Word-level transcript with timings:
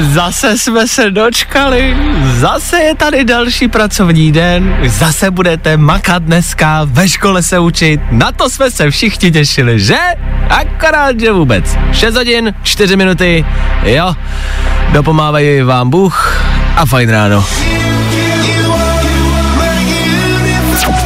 Zase 0.00 0.58
jsme 0.58 0.88
se 0.88 1.10
dočkali, 1.10 1.96
zase 2.38 2.76
je 2.80 2.94
tady 2.94 3.24
další 3.24 3.68
pracovní 3.68 4.32
den, 4.32 4.76
zase 4.86 5.30
budete 5.30 5.76
makat 5.76 6.22
dneska, 6.22 6.80
ve 6.84 7.08
škole 7.08 7.42
se 7.42 7.58
učit, 7.58 8.00
na 8.10 8.32
to 8.32 8.50
jsme 8.50 8.70
se 8.70 8.90
všichni 8.90 9.30
těšili, 9.30 9.80
že? 9.80 9.98
Akorát, 10.48 11.20
že 11.20 11.32
vůbec. 11.32 11.76
6 11.92 12.14
hodin, 12.14 12.54
4 12.62 12.96
minuty, 12.96 13.44
jo, 13.84 14.14
dopomávají 14.92 15.62
vám 15.62 15.90
Bůh 15.90 16.44
a 16.76 16.86
fajn 16.86 17.10
ráno. 17.10 17.44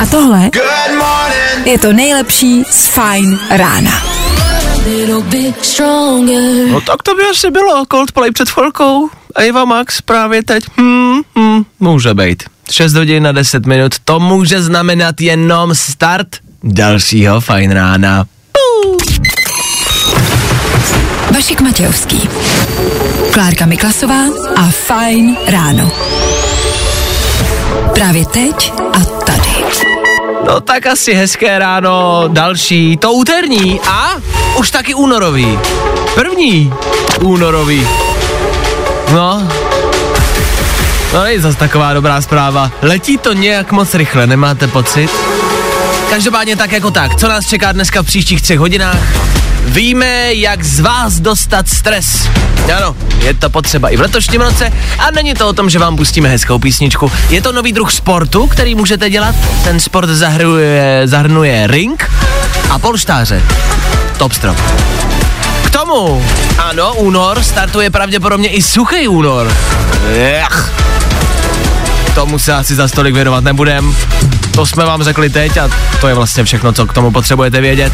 A 0.01 0.07
tohle 0.07 0.51
je 1.65 1.79
to 1.79 1.93
nejlepší 1.93 2.65
z 2.71 2.87
Fajn 2.87 3.39
rána. 3.51 4.06
Little 4.87 5.23
bit 5.23 5.65
stronger. 5.65 6.69
No 6.71 6.81
tak 6.81 7.03
to 7.03 7.15
by 7.15 7.23
asi 7.31 7.51
bylo, 7.51 7.85
Coldplay 7.93 8.31
před 8.31 8.51
chvilkou, 8.51 9.09
Eva 9.35 9.65
Max 9.65 10.01
právě 10.01 10.43
teď, 10.43 10.65
hmm, 10.77 11.21
hmm, 11.37 11.65
může 11.81 12.15
být. 12.15 12.43
6 12.71 12.95
hodin 12.95 13.23
na 13.23 13.33
10 13.33 13.67
minut, 13.67 13.93
to 14.05 14.21
může 14.21 14.63
znamenat 14.63 15.21
jenom 15.21 15.75
start 15.75 16.29
dalšího 16.63 17.41
fajn 17.41 17.71
rána. 17.71 18.25
Vašek 21.35 21.61
Matějovský. 21.61 22.29
Klárka 23.33 23.67
Miklasová 23.67 24.23
a 24.57 24.71
Fajn 24.71 25.37
ráno. 25.47 25.93
Právě 27.95 28.27
teď 28.27 28.73
a 28.93 29.01
tady. 29.01 29.65
No 30.47 30.61
tak 30.61 30.87
asi 30.87 31.15
hezké 31.15 31.59
ráno, 31.59 32.25
další, 32.29 32.97
to 32.97 33.13
úterní 33.13 33.81
a 33.81 34.15
už 34.57 34.71
taky 34.71 34.95
únorový. 34.95 35.59
První 36.15 36.73
únorový. 37.21 37.89
No, 39.13 39.49
no 41.13 41.25
není 41.25 41.39
zase 41.39 41.59
taková 41.59 41.95
dobrá 41.95 42.21
zpráva. 42.21 42.71
Letí 42.83 43.19
to 43.19 43.33
nějak 43.33 43.73
moc 43.73 43.95
rychle, 43.95 44.27
nemáte 44.27 44.67
pocit? 44.67 45.11
Každopádně 46.11 46.57
tak 46.57 46.73
jako 46.73 46.91
tak, 46.91 47.17
co 47.17 47.29
nás 47.29 47.47
čeká 47.47 47.73
dneska 47.73 48.03
v 48.03 48.07
příštích 48.07 48.43
třech 48.43 48.59
hodinách? 48.59 49.03
Víme, 49.65 50.35
jak 50.35 50.65
z 50.65 50.81
vás 50.81 51.21
dostat 51.21 51.69
stres. 51.69 52.29
Ano, 52.77 52.97
je 53.23 53.35
to 53.35 53.51
potřeba 53.51 53.89
i 53.89 53.97
v 53.97 54.01
letošním 54.01 54.41
roce 54.41 54.73
a 54.99 55.11
není 55.11 55.35
to 55.35 55.49
o 55.49 55.53
tom, 55.53 55.71
že 55.71 55.79
vám 55.79 55.97
pustíme 55.97 56.29
hezkou 56.29 56.59
písničku. 56.59 57.13
Je 57.31 57.43
to 57.43 57.53
nový 57.53 57.73
druh 57.73 57.93
sportu, 57.93 58.47
který 58.47 58.75
můžete 58.75 59.11
dělat. 59.11 59.35
Ten 59.65 59.81
sport 59.81 60.09
zahrnuje, 60.09 61.03
zahrnuje 61.05 61.67
ring 61.67 62.11
a 62.71 62.79
polštáře. 62.79 63.43
Top 64.19 64.33
strop. 64.33 64.57
K 65.65 65.71
tomu, 65.71 66.25
ano, 66.59 66.95
únor, 66.95 67.43
startuje 67.43 67.91
pravděpodobně 67.91 68.49
i 68.49 68.63
suchý 68.63 69.09
únor. 69.09 69.53
Ech. 70.15 70.73
Tomu 72.15 72.39
se 72.39 72.55
asi 72.55 72.75
za 72.75 72.89
stolik 72.89 73.15
věnovat 73.15 73.45
nebudem. 73.45 73.97
To 74.51 74.67
jsme 74.67 74.85
vám 74.85 75.03
řekli 75.03 75.31
teď 75.31 75.57
a 75.57 75.69
to 76.01 76.09
je 76.09 76.15
vlastně 76.15 76.45
všechno, 76.45 76.73
co 76.73 76.87
k 76.87 76.93
tomu 76.93 77.11
potřebujete 77.11 77.61
vědět. 77.61 77.93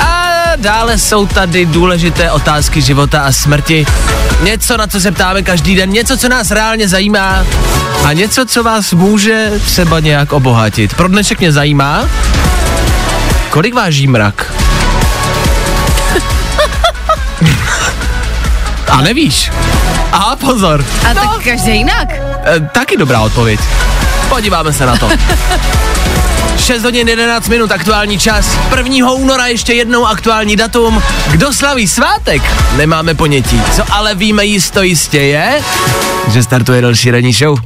A 0.00 0.32
dále 0.56 0.98
jsou 0.98 1.26
tady 1.26 1.66
důležité 1.66 2.30
otázky 2.30 2.82
života 2.82 3.20
a 3.20 3.32
smrti. 3.32 3.86
Něco, 4.42 4.76
na 4.76 4.86
co 4.86 5.00
se 5.00 5.12
ptáme 5.12 5.42
každý 5.42 5.74
den, 5.74 5.90
něco, 5.90 6.16
co 6.16 6.28
nás 6.28 6.50
reálně 6.50 6.88
zajímá 6.88 7.44
a 8.04 8.12
něco, 8.12 8.46
co 8.46 8.62
vás 8.62 8.92
může 8.92 9.50
třeba 9.64 10.00
nějak 10.00 10.32
obohatit. 10.32 10.94
Pro 10.94 11.08
dnešek 11.08 11.40
mě 11.40 11.52
zajímá, 11.52 12.08
kolik 13.50 13.74
váží 13.74 14.06
mrak? 14.06 14.61
A 18.92 19.00
nevíš? 19.00 19.50
Aha, 20.12 20.36
pozor. 20.36 20.84
A 21.10 21.14
tak 21.14 21.44
každý 21.44 21.76
jinak. 21.76 22.08
E, 22.44 22.60
taky 22.60 22.96
dobrá 22.96 23.20
odpověď. 23.20 23.60
Podíváme 24.28 24.72
se 24.72 24.86
na 24.86 24.96
to. 24.96 25.08
6 26.56 26.82
hodin 26.82 27.08
11 27.08 27.48
minut 27.48 27.72
aktuální 27.72 28.18
čas. 28.18 28.58
1. 28.76 29.10
února 29.10 29.46
ještě 29.46 29.72
jednou 29.72 30.06
aktuální 30.06 30.56
datum. 30.56 31.02
Kdo 31.30 31.52
slaví 31.52 31.88
svátek? 31.88 32.42
Nemáme 32.76 33.14
ponětí. 33.14 33.62
Co 33.76 33.82
ale 33.90 34.14
víme 34.14 34.44
jisto 34.44 34.82
jistě 34.82 35.20
je, 35.20 35.60
že 36.28 36.42
startuje 36.42 36.80
další 36.82 37.10
ranní 37.10 37.32
show. 37.32 37.58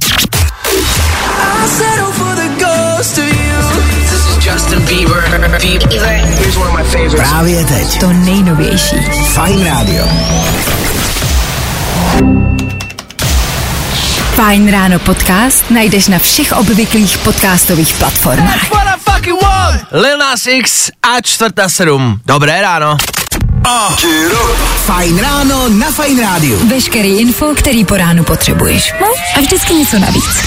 Právě 7.17 7.65
teď. 7.65 8.01
To 8.01 8.13
nejnovější. 8.13 8.97
Fajn 9.33 9.65
rádio. 9.65 10.07
Fajn 14.37 14.71
ráno 14.71 14.99
podcast 14.99 15.65
najdeš 15.71 16.09
na 16.09 16.19
všech 16.19 16.53
obvyklých 16.53 17.19
podcastových 17.19 17.95
platformách. 17.95 18.69
Lil 19.93 20.19
Nas 20.19 20.47
X 20.47 20.91
a 21.03 21.21
čtvrta 21.21 21.69
sedm. 21.69 22.21
Dobré 22.27 22.61
ráno. 22.61 22.97
Fajn 24.87 25.19
ráno 25.19 25.69
na 25.69 25.91
Fajn 25.91 26.21
rádiu. 26.21 26.69
Veškerý 26.69 27.19
info, 27.19 27.55
který 27.55 27.85
po 27.85 27.97
ránu 27.97 28.25
potřebuješ. 28.25 28.95
No 29.01 29.07
a 29.37 29.41
vždycky 29.41 29.75
něco 29.75 29.99
navíc. 29.99 30.45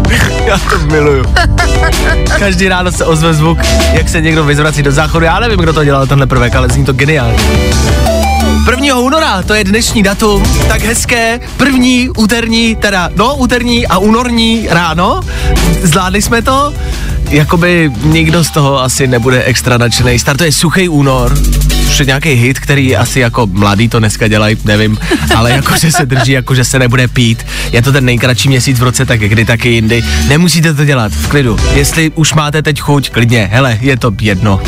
Já 0.46 0.58
to 0.58 0.78
miluju. 0.78 1.24
Každý 2.38 2.68
ráno 2.68 2.92
se 2.92 3.04
ozve 3.04 3.34
zvuk, 3.34 3.58
jak 3.92 4.08
se 4.08 4.20
někdo 4.20 4.44
vyzvrací 4.44 4.82
do 4.82 4.92
záchodu. 4.92 5.24
Já 5.24 5.40
nevím, 5.40 5.58
kdo 5.58 5.72
to 5.72 5.84
dělal, 5.84 6.06
tenhle 6.06 6.26
prvek, 6.26 6.54
ale 6.54 6.68
zní 6.68 6.84
to 6.84 6.92
geniálně. 6.92 7.38
1. 8.70 8.98
února, 8.98 9.42
to 9.42 9.54
je 9.54 9.64
dnešní 9.64 10.02
datum, 10.02 10.42
tak 10.68 10.82
hezké, 10.82 11.40
první 11.56 12.08
úterní, 12.08 12.76
teda, 12.76 13.10
no, 13.16 13.34
úterní 13.36 13.86
a 13.86 13.98
únorní 13.98 14.66
ráno. 14.70 15.20
Zvládli 15.82 16.22
jsme 16.22 16.42
to, 16.42 16.74
jakoby 17.30 17.92
nikdo 18.02 18.44
z 18.44 18.50
toho 18.50 18.82
asi 18.82 19.06
nebude 19.06 19.44
extra 19.44 19.78
nadšený. 19.78 20.18
Startuje 20.18 20.52
suchý 20.52 20.88
únor, 20.88 21.34
už 22.00 22.06
nějaký 22.06 22.30
hit, 22.30 22.60
který 22.60 22.96
asi 22.96 23.20
jako 23.20 23.46
mladý 23.46 23.88
to 23.88 23.98
dneska 23.98 24.28
dělají, 24.28 24.56
nevím, 24.64 24.98
ale 25.36 25.50
jakože 25.50 25.92
se 25.92 26.06
drží, 26.06 26.32
jakože 26.32 26.64
se 26.64 26.78
nebude 26.78 27.08
pít. 27.08 27.46
Je 27.72 27.82
to 27.82 27.92
ten 27.92 28.04
nejkratší 28.04 28.48
měsíc 28.48 28.78
v 28.78 28.82
roce, 28.82 29.06
tak 29.06 29.20
kdy 29.20 29.44
taky 29.44 29.68
jindy. 29.68 30.04
Nemusíte 30.28 30.74
to 30.74 30.84
dělat, 30.84 31.12
v 31.12 31.28
klidu. 31.28 31.58
Jestli 31.74 32.10
už 32.14 32.34
máte 32.34 32.62
teď 32.62 32.80
chuť, 32.80 33.10
klidně, 33.10 33.48
hele, 33.52 33.78
je 33.80 33.96
to 33.96 34.12
jedno. 34.20 34.60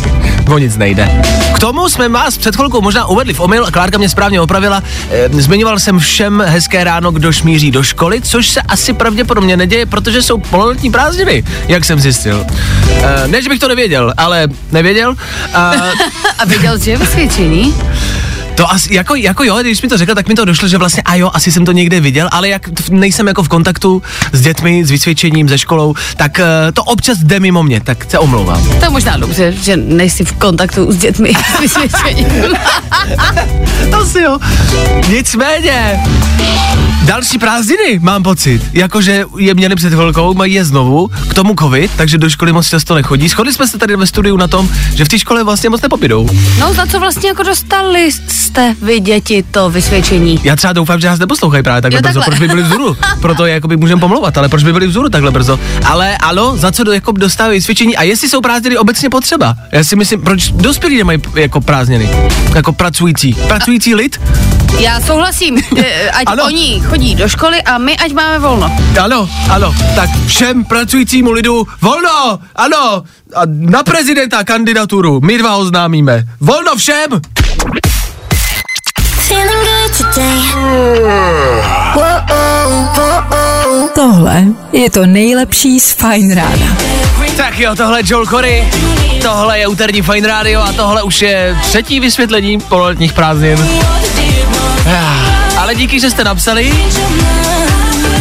o 0.50 0.58
nic 0.58 0.76
nejde. 0.76 1.22
K 1.54 1.58
tomu 1.58 1.88
jsme 1.88 2.08
vás 2.08 2.38
před 2.38 2.56
chvilkou 2.56 2.80
možná 2.80 3.06
uvedli 3.06 3.34
v 3.34 3.40
omyl, 3.40 3.66
Klárka 3.72 3.98
mě 3.98 4.08
správně 4.08 4.40
opravila. 4.40 4.82
Zmiňoval 5.30 5.78
jsem 5.78 5.98
všem 5.98 6.42
hezké 6.46 6.84
ráno, 6.84 7.10
kdo 7.10 7.32
šmíří 7.32 7.70
do 7.70 7.82
školy, 7.82 8.20
což 8.20 8.48
se 8.48 8.62
asi 8.62 8.92
pravděpodobně 8.92 9.56
neděje, 9.56 9.86
protože 9.86 10.22
jsou 10.22 10.38
pololetní 10.38 10.90
prázdniny, 10.90 11.44
jak 11.68 11.84
jsem 11.84 12.00
zjistil. 12.00 12.46
Ne, 13.26 13.42
že 13.42 13.48
bych 13.48 13.58
to 13.58 13.68
nevěděl, 13.68 14.14
ale 14.16 14.48
nevěděl. 14.72 15.14
A, 15.54 15.74
A 16.38 16.46
viděl 16.70 16.78
jsi 16.78 16.96
vysvědčení? 16.96 17.74
To 18.60 18.72
asi, 18.72 18.94
jako, 18.94 19.14
jako 19.14 19.44
jo, 19.44 19.58
když 19.60 19.82
mi 19.82 19.88
to 19.88 19.96
řekl, 19.96 20.14
tak 20.14 20.28
mi 20.28 20.34
to 20.34 20.44
došlo, 20.44 20.68
že 20.68 20.78
vlastně 20.78 21.02
a 21.02 21.14
jo, 21.14 21.30
asi 21.34 21.52
jsem 21.52 21.64
to 21.64 21.72
někde 21.72 22.00
viděl, 22.00 22.28
ale 22.32 22.48
jak 22.48 22.90
nejsem 22.90 23.26
jako 23.26 23.42
v 23.42 23.48
kontaktu 23.48 24.02
s 24.32 24.40
dětmi, 24.40 24.84
s 24.84 24.90
vysvědčením, 24.90 25.48
se 25.48 25.58
školou, 25.58 25.94
tak 26.16 26.38
uh, 26.38 26.44
to 26.74 26.84
občas 26.84 27.18
jde 27.18 27.40
mimo 27.40 27.62
mě, 27.62 27.80
tak 27.80 28.10
se 28.10 28.18
omlouvám. 28.18 28.68
To 28.78 28.84
je 28.84 28.90
možná 28.90 29.16
dobře, 29.16 29.52
že 29.62 29.76
nejsi 29.76 30.24
v 30.24 30.32
kontaktu 30.32 30.92
s 30.92 30.96
dětmi 30.96 31.32
s 31.56 31.60
vysvědčením. 31.60 32.26
Asi 34.00 34.20
jo. 34.20 34.38
Nicméně, 35.08 36.00
další 37.02 37.38
prázdniny, 37.38 37.98
mám 37.98 38.22
pocit. 38.22 38.62
Jakože 38.72 39.24
je 39.38 39.54
měli 39.54 39.74
před 39.74 39.92
chvilkou, 39.92 40.34
mají 40.34 40.54
je 40.54 40.64
znovu, 40.64 41.10
k 41.28 41.34
tomu 41.34 41.54
covid, 41.58 41.90
takže 41.96 42.18
do 42.18 42.30
školy 42.30 42.52
moc 42.52 42.68
často 42.68 42.94
nechodí. 42.94 43.28
Shodli 43.28 43.52
jsme 43.52 43.66
se 43.66 43.78
tady 43.78 43.96
ve 43.96 44.06
studiu 44.06 44.36
na 44.36 44.48
tom, 44.48 44.68
že 44.94 45.04
v 45.04 45.08
té 45.08 45.18
škole 45.18 45.44
vlastně 45.44 45.70
moc 45.70 45.82
nepopidou. 45.82 46.28
No 46.58 46.74
za 46.74 46.86
co 46.86 47.00
vlastně 47.00 47.28
jako 47.28 47.42
dostali 47.42 48.10
jste 48.50 48.74
vy 48.82 49.00
děti 49.00 49.42
to 49.50 49.70
vysvědčení? 49.70 50.40
Já 50.44 50.56
třeba 50.56 50.72
doufám, 50.72 51.00
že 51.00 51.06
nás 51.08 51.18
neposlouchají 51.18 51.62
právě 51.62 51.82
takhle 51.82 51.98
Jo, 51.98 52.02
brzo, 52.02 52.20
takhle. 52.20 52.36
proč 52.36 52.38
by 52.40 52.48
byli 52.48 52.62
vzhůru. 52.62 52.96
Proto 53.20 53.46
je 53.46 53.54
jakoby 53.54 53.76
můžeme 53.76 54.00
pomlouvat, 54.00 54.38
ale 54.38 54.48
proč 54.48 54.64
by 54.64 54.72
byli 54.72 54.86
vzhůru 54.86 55.08
takhle 55.08 55.30
brzo. 55.30 55.60
Ale 55.84 56.16
ano, 56.16 56.56
za 56.56 56.72
co 56.72 56.84
do, 56.84 56.92
jako 56.92 57.12
dostávají 57.12 57.58
vysvědčení 57.58 57.96
a 57.96 58.02
jestli 58.02 58.28
jsou 58.28 58.40
prázdniny 58.40 58.76
obecně 58.78 59.10
potřeba. 59.10 59.54
Já 59.72 59.84
si 59.84 59.96
myslím, 59.96 60.20
proč 60.20 60.50
dospělí 60.50 60.96
nemají 60.98 61.18
jako 61.34 61.60
prázdniny, 61.60 62.10
jako 62.54 62.72
pracující. 62.72 63.34
Pracující 63.48 63.94
lid 63.94 64.20
Já 64.78 65.00
souhlasím, 65.00 65.58
eh, 65.78 66.10
ať 66.10 66.24
Ano. 66.26 66.44
oni 66.44 66.82
chodí 66.88 67.14
do 67.14 67.28
školy 67.28 67.62
a 67.62 67.78
my 67.78 67.96
ať 67.96 68.12
máme 68.12 68.38
volno. 68.38 68.72
Ano, 69.00 69.28
ano, 69.50 69.74
tak 69.94 70.10
všem 70.26 70.64
pracujícímu 70.64 71.30
lidu 71.30 71.66
volno, 71.82 72.38
ano, 72.56 73.02
a 73.34 73.40
na 73.46 73.82
prezidenta 73.82 74.44
kandidaturu, 74.44 75.20
my 75.20 75.38
dva 75.38 75.56
oznámíme. 75.56 76.24
Volno 76.40 76.76
všem! 76.76 77.10
Feeling 79.30 79.64
good 79.64 79.92
today. 79.96 80.40
Tohle 83.94 84.44
je 84.72 84.90
to 84.90 85.06
nejlepší 85.06 85.80
z 85.80 85.92
Fine 85.92 86.34
Rána. 86.34 86.76
Tak 87.36 87.58
jo, 87.58 87.74
tohle 87.76 87.98
je 87.98 88.02
Joel 88.06 88.26
Corey, 88.26 88.68
tohle 89.22 89.58
je 89.58 89.66
úterní 89.66 90.02
Fine 90.02 90.28
Radio 90.28 90.60
a 90.60 90.72
tohle 90.72 91.02
už 91.02 91.22
je 91.22 91.56
třetí 91.62 92.00
vysvětlení 92.00 92.60
pololetních 92.60 93.12
prázdnin. 93.12 93.58
Ah, 94.86 95.58
Ale 95.58 95.74
díky, 95.74 96.00
že 96.00 96.10
jste 96.10 96.24
napsali, 96.24 96.72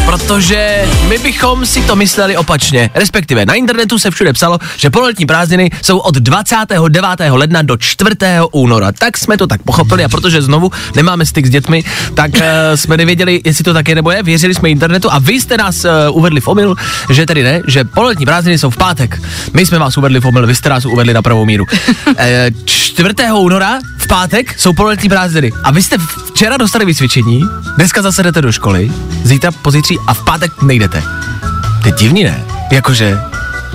protože 0.10 0.88
my 1.08 1.18
bychom 1.18 1.66
si 1.66 1.82
to 1.82 1.96
mysleli 1.96 2.38
opačně. 2.38 2.90
Respektive 2.94 3.46
na 3.46 3.54
internetu 3.54 4.00
se 4.00 4.12
všude 4.12 4.34
psalo, 4.34 4.60
že 4.78 4.90
pololetní 4.90 5.26
prázdniny 5.26 5.70
jsou 5.82 5.98
od 5.98 6.16
29. 6.16 7.32
ledna 7.32 7.62
do 7.62 7.78
4. 7.78 8.16
února. 8.52 8.92
Tak 8.92 9.18
jsme 9.18 9.38
to 9.38 9.48
tak 9.48 9.64
pochopili 9.64 10.04
a 10.04 10.10
protože 10.10 10.42
znovu 10.42 10.72
nemáme 10.96 11.26
styk 11.26 11.46
s 11.46 11.50
dětmi, 11.50 11.84
tak 12.14 12.32
uh, 12.34 12.42
jsme 12.76 12.98
nevěděli, 12.98 13.42
jestli 13.46 13.64
to 13.64 13.74
tak 13.74 13.88
je 13.88 13.96
nebo 13.96 14.12
je. 14.12 14.24
Věřili 14.24 14.56
jsme 14.56 14.70
internetu 14.70 15.12
a 15.12 15.20
vy 15.20 15.34
jste 15.34 15.58
nás 15.58 15.86
uh, 15.86 15.92
uvedli 16.18 16.42
v 16.42 16.48
omyl, 16.48 16.76
že 17.10 17.26
tedy 17.26 17.44
ne, 17.44 17.62
že 17.68 17.84
pololetní 17.84 18.26
prázdniny 18.26 18.58
jsou 18.58 18.70
v 18.70 18.78
pátek. 18.78 19.22
My 19.54 19.66
jsme 19.66 19.80
vás 19.80 19.98
uvedli 19.98 20.20
v 20.20 20.26
omyl, 20.26 20.48
vy 20.48 20.56
jste 20.56 20.70
nás 20.70 20.86
uvedli 20.86 21.14
na 21.14 21.22
pravou 21.22 21.46
míru. 21.46 21.66
E, 22.18 22.52
4. 22.66 23.10
února 23.34 23.80
pátek 24.10 24.60
jsou 24.60 24.74
pololetní 24.74 25.10
prázdniny 25.10 25.52
a 25.64 25.72
vy 25.72 25.84
jste 25.84 25.98
včera 26.34 26.58
dostali 26.58 26.86
vysvědčení, 26.86 27.44
dneska 27.76 28.02
zase 28.02 28.24
jdete 28.24 28.42
do 28.42 28.52
školy, 28.52 28.92
zítra, 29.24 29.52
pozítří 29.52 29.98
a 30.08 30.14
v 30.14 30.26
pátek 30.26 30.62
nejdete. 30.62 31.04
To 31.82 31.88
je 31.88 31.92
divný, 31.92 32.24
ne? 32.24 32.46
Jakože, 32.72 33.18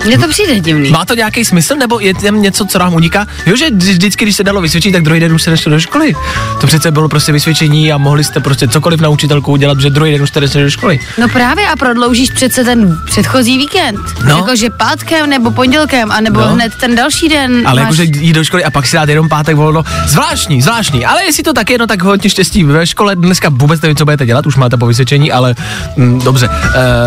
Mně 0.05 0.17
to 0.17 0.27
přijde 0.27 0.59
divný. 0.59 0.89
má 0.91 1.05
to 1.05 1.15
nějaký 1.15 1.45
smysl, 1.45 1.75
nebo 1.75 1.99
je 1.99 2.13
tam 2.13 2.41
něco, 2.41 2.65
co 2.65 2.79
nám 2.79 2.93
uniká? 2.93 3.27
Jo, 3.45 3.55
že 3.55 3.65
vždy- 3.69 3.91
vždycky, 3.91 4.25
když 4.25 4.35
se 4.35 4.43
dalo 4.43 4.61
vysvědčení, 4.61 4.93
tak 4.93 5.03
druhý 5.03 5.19
den 5.19 5.33
už 5.33 5.41
se 5.43 5.49
nešlo 5.51 5.69
do 5.71 5.79
školy. 5.79 6.13
To 6.61 6.67
přece 6.67 6.91
bylo 6.91 7.09
prostě 7.09 7.31
vysvědčení 7.31 7.91
a 7.91 7.97
mohli 7.97 8.23
jste 8.23 8.39
prostě 8.39 8.67
cokoliv 8.67 9.01
na 9.01 9.09
učitelku 9.09 9.51
udělat, 9.51 9.79
že 9.79 9.89
druhý 9.89 10.11
den 10.11 10.21
už 10.21 10.29
jste 10.29 10.41
nešli 10.41 10.63
do 10.63 10.69
školy. 10.69 10.99
No 11.17 11.27
právě 11.29 11.67
a 11.67 11.75
prodloužíš 11.75 12.31
přece 12.31 12.63
ten 12.63 12.97
předchozí 13.05 13.57
víkend. 13.57 13.99
No. 14.27 14.37
Jakože 14.37 14.69
pátkem 14.69 15.29
nebo 15.29 15.51
pondělkem, 15.51 16.11
anebo 16.11 16.39
No. 16.39 16.47
hned 16.47 16.73
ten 16.79 16.95
další 16.95 17.29
den. 17.29 17.61
Ale 17.67 17.81
máš... 17.81 17.97
jakože 17.97 18.03
jít 18.03 18.33
do 18.33 18.43
školy 18.43 18.63
a 18.63 18.71
pak 18.71 18.87
si 18.87 18.95
dát 18.95 19.09
jenom 19.09 19.29
pátek 19.29 19.55
volno, 19.55 19.83
zvláštní, 20.07 20.61
zvláštní. 20.61 21.05
Ale 21.05 21.23
jestli 21.23 21.43
to 21.43 21.53
tak 21.53 21.69
je, 21.69 21.77
no 21.77 21.87
tak 21.87 22.03
hodně 22.03 22.29
štěstí 22.29 22.63
ve 22.63 22.87
škole. 22.87 23.15
Dneska 23.15 23.49
vůbec 23.51 23.81
nevím, 23.81 23.95
co 23.97 24.05
budete 24.05 24.25
dělat, 24.25 24.45
už 24.47 24.55
máte 24.55 24.77
po 24.77 24.85
vysvědčení, 24.87 25.31
ale 25.31 25.55
mm, 25.97 26.19
dobře. 26.21 26.47
Uh, 26.49 26.53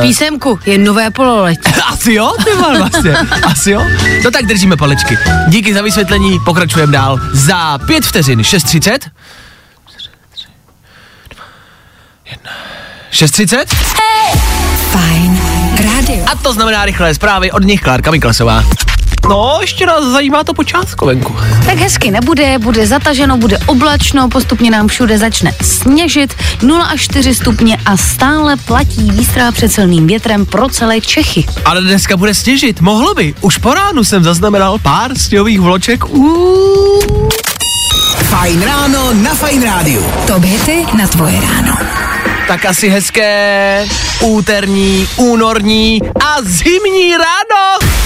Písemku 0.02 0.58
je 0.66 0.78
nové 0.78 1.10
pololetí. 1.10 1.72
asi 1.92 2.12
jo, 2.14 2.32
ty 2.44 2.50
vlastně. 2.78 3.16
Asi 3.42 3.70
jo. 3.70 3.84
No 4.24 4.30
tak 4.30 4.46
držíme 4.46 4.76
palečky. 4.76 5.18
Díky 5.48 5.74
za 5.74 5.82
vysvětlení, 5.82 6.38
pokračujeme 6.44 6.92
dál. 6.92 7.20
Za 7.32 7.78
pět 7.78 8.06
vteřin, 8.06 8.40
6.30. 8.40 8.98
6.30. 13.12 13.64
Fajn. 14.92 15.40
A 16.32 16.34
to 16.42 16.52
znamená 16.52 16.84
rychlé 16.84 17.14
zprávy 17.14 17.52
od 17.52 17.64
nich 17.64 17.80
Klárka 17.80 18.10
Miklasová. 18.10 18.64
No, 19.28 19.58
ještě 19.60 19.86
nás 19.86 20.04
zajímá 20.04 20.44
to 20.44 20.54
počátko 20.54 21.06
venku. 21.06 21.36
Tak 21.66 21.78
hezky 21.78 22.10
nebude, 22.10 22.58
bude 22.58 22.86
zataženo, 22.86 23.38
bude 23.38 23.58
oblačno, 23.66 24.28
postupně 24.28 24.70
nám 24.70 24.88
všude 24.88 25.18
začne 25.18 25.52
sněžit, 25.62 26.34
0 26.62 26.84
až 26.84 27.00
4 27.00 27.34
stupně 27.34 27.78
a 27.86 27.96
stále 27.96 28.56
platí 28.56 29.10
výstrá 29.10 29.52
před 29.52 29.72
silným 29.72 30.06
větrem 30.06 30.46
pro 30.46 30.68
celé 30.68 31.00
Čechy. 31.00 31.46
Ale 31.64 31.80
dneska 31.80 32.16
bude 32.16 32.34
sněžit, 32.34 32.80
mohlo 32.80 33.14
by. 33.14 33.34
Už 33.40 33.58
po 33.58 33.74
ránu 33.74 34.04
jsem 34.04 34.24
zaznamenal 34.24 34.78
pár 34.78 35.18
sněhových 35.18 35.60
vloček. 35.60 36.08
Uuu. 36.08 37.28
Fajn 38.28 38.62
ráno 38.62 39.12
na 39.12 39.34
Fajn 39.34 39.62
rádiu. 39.62 40.06
Top 40.26 40.44
hity 40.44 40.86
na 40.98 41.06
tvoje 41.06 41.40
ráno. 41.40 41.76
Tak 42.48 42.64
asi 42.64 42.88
hezké 42.88 43.86
úterní, 44.20 45.08
únorní 45.16 46.00
a 46.24 46.36
zimní 46.42 47.12
ráno. 47.16 47.97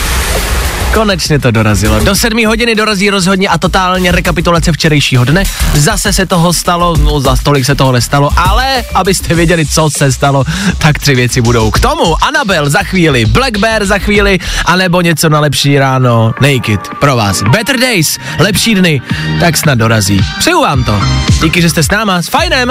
Konečně 0.94 1.38
to 1.38 1.50
dorazilo. 1.50 2.00
Do 2.00 2.14
sedmi 2.14 2.44
hodiny 2.44 2.74
dorazí 2.74 3.10
rozhodně 3.10 3.48
a 3.48 3.58
totálně 3.58 4.12
rekapitulace 4.12 4.72
včerejšího 4.72 5.24
dne. 5.24 5.44
Zase 5.74 6.12
se 6.12 6.26
toho 6.26 6.52
stalo, 6.52 6.96
no 6.96 7.20
za 7.20 7.36
stolik 7.36 7.64
se 7.64 7.74
toho 7.74 7.92
nestalo, 7.92 8.30
ale 8.36 8.84
abyste 8.94 9.34
věděli, 9.34 9.66
co 9.66 9.90
se 9.90 10.12
stalo, 10.12 10.44
tak 10.78 10.98
tři 10.98 11.14
věci 11.14 11.40
budou. 11.40 11.70
K 11.70 11.80
tomu 11.80 12.24
Anabel 12.24 12.70
za 12.70 12.82
chvíli, 12.82 13.24
Black 13.24 13.56
Bear 13.58 13.84
za 13.84 13.98
chvíli, 13.98 14.38
anebo 14.64 15.00
něco 15.00 15.28
na 15.28 15.40
lepší 15.40 15.78
ráno, 15.78 16.34
Naked 16.40 16.80
pro 17.00 17.16
vás. 17.16 17.42
Better 17.42 17.80
Days, 17.80 18.18
lepší 18.38 18.74
dny, 18.74 19.00
tak 19.40 19.56
snad 19.56 19.78
dorazí. 19.78 20.20
Přeju 20.38 20.60
vám 20.60 20.84
to. 20.84 21.00
Díky, 21.42 21.62
že 21.62 21.70
jste 21.70 21.82
s 21.82 21.90
náma, 21.90 22.22
s 22.22 22.28
fajnem. 22.28 22.70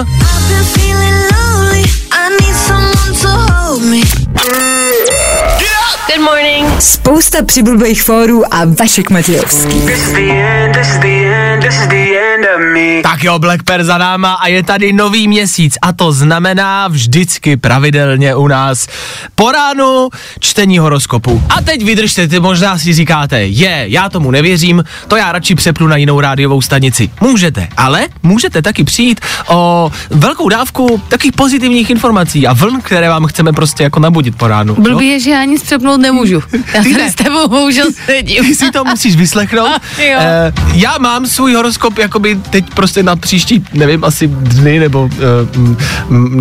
I've 2.13 2.41
been 3.81 4.80
Good 5.91 6.25
morning. 6.25 6.81
Spousta 6.81 7.45
přibulbých 7.45 8.03
fórů 8.03 8.53
a 8.53 8.61
Vašek 8.79 9.09
Matějovský. 9.09 9.81
Tak 13.03 13.23
jo, 13.23 13.39
Black 13.39 13.63
Bear 13.63 13.83
za 13.83 13.97
náma 13.97 14.33
a 14.33 14.47
je 14.47 14.63
tady 14.63 14.93
nový 14.93 15.27
měsíc 15.27 15.77
a 15.81 15.93
to 15.93 16.11
znamená 16.11 16.87
vždycky 16.87 17.57
pravidelně 17.57 18.35
u 18.35 18.47
nás 18.47 18.87
po 19.35 19.51
ránu 19.51 20.09
čtení 20.39 20.79
horoskopu. 20.79 21.43
A 21.49 21.61
teď 21.61 21.83
vydržte, 21.85 22.27
ty 22.27 22.39
možná 22.39 22.77
si 22.77 22.93
říkáte, 22.93 23.41
je, 23.41 23.85
já 23.87 24.09
tomu 24.09 24.31
nevěřím, 24.31 24.83
to 25.07 25.15
já 25.15 25.31
radši 25.31 25.55
přepnu 25.55 25.87
na 25.87 25.95
jinou 25.95 26.19
rádiovou 26.19 26.61
stanici. 26.61 27.09
Můžete, 27.21 27.67
ale 27.77 28.07
můžete 28.23 28.61
taky 28.61 28.83
přijít 28.83 29.21
o 29.47 29.91
velkou 30.09 30.49
dávku 30.49 31.01
takových 31.07 31.33
pozitivních 31.33 31.89
informací 31.89 32.47
a 32.47 32.53
vln, 32.53 32.81
které 32.81 33.09
vám 33.09 33.25
chceme 33.25 33.53
prostě 33.53 33.83
jako 33.83 33.99
nabudit 33.99 34.35
po 34.37 34.47
ránu. 34.47 34.75
Blbý 34.75 35.07
je, 35.07 35.19
že 35.19 35.31
já 35.31 35.43
nic 35.43 35.63
přepnout 35.81 36.01
nemůžu. 36.01 36.43
Já 36.73 36.83
Ty 36.83 36.93
ne. 36.93 37.11
s 37.11 37.15
tebou 37.15 37.47
bohužel 37.47 37.87
sedím. 38.05 38.45
Ty 38.45 38.55
si 38.55 38.71
to 38.71 38.83
musíš 38.83 39.15
vyslechnout. 39.15 39.71
Jo. 40.01 40.17
Eh, 40.19 40.53
já 40.73 40.97
mám 40.97 41.27
svůj 41.27 41.53
horoskop 41.53 41.97
jakoby 41.97 42.39
teď 42.49 42.73
prostě 42.73 43.03
na 43.03 43.15
příští, 43.15 43.65
nevím, 43.73 44.03
asi 44.03 44.27
dny 44.27 44.79
nebo 44.79 45.03
uh, 45.03 45.09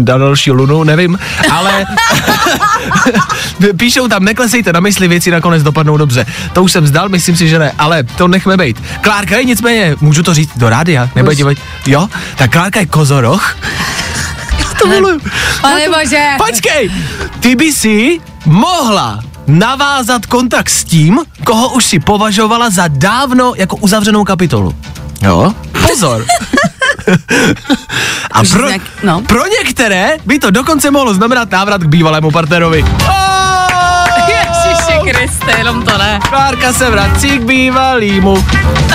na 0.05 0.19
další 0.19 0.51
lunu, 0.51 0.85
nevím, 0.85 1.19
ale 1.51 1.85
píšou 3.77 4.09
tam, 4.09 4.25
neklesejte 4.25 4.73
na 4.73 4.81
mysli, 4.81 5.09
věci 5.09 5.31
nakonec 5.31 5.63
dopadnou 5.63 5.97
dobře. 5.97 6.27
To 6.53 6.63
už 6.63 6.73
jsem 6.73 6.87
zdal, 6.87 7.09
myslím 7.09 7.37
si, 7.37 7.49
že 7.49 7.59
ne, 7.59 7.73
ale 7.79 8.03
to 8.03 8.29
nechme 8.29 8.57
být. 8.57 8.83
Klárka 9.01 9.37
je 9.37 9.45
nicméně, 9.45 9.97
můžu 10.01 10.23
to 10.23 10.35
říct 10.35 10.51
do 10.57 10.69
rádia, 10.69 11.11
nebo 11.15 11.33
dívat, 11.33 11.57
jo? 11.87 12.09
Tak 12.37 12.51
Klárka 12.51 12.81
je 12.81 12.87
kozoroch. 12.87 13.57
to 14.83 14.89
miluju. 14.89 15.21
Pane 15.61 15.89
bože. 15.89 16.27
Počkej, 16.47 16.91
ty 17.41 17.55
by 17.55 17.73
si 17.73 18.21
mohla 18.47 19.30
navázat 19.47 20.27
kontakt 20.27 20.71
s 20.71 20.85
tím, 20.85 21.19
koho 21.45 21.69
už 21.69 21.85
si 21.85 21.99
považovala 22.01 22.71
za 22.71 22.89
dávno 22.89 23.53
jako 23.57 23.77
uzavřenou 23.77 24.25
kapitolu. 24.25 24.75
Jo? 25.23 25.55
Pozor. 25.89 26.25
A 28.33 28.43
pro, 28.45 28.69
no. 29.03 29.23
pro 29.23 29.43
některé 29.47 30.17
by 30.27 30.39
to 30.39 30.51
dokonce 30.51 30.91
mohlo 30.91 31.15
znamenat 31.15 31.51
návrat 31.51 31.83
k 31.83 31.89
bývalému 31.89 32.31
partnerovi. 32.31 32.85
Ježiši 32.85 33.30
Kriste, 35.15 35.55
jenom 35.59 35.83
to 35.83 35.99
ne. 35.99 36.19
Klárka 36.29 36.73
se 36.73 36.91
vrací 36.91 37.29
k 37.39 37.43
bývalýmu. 37.43 38.45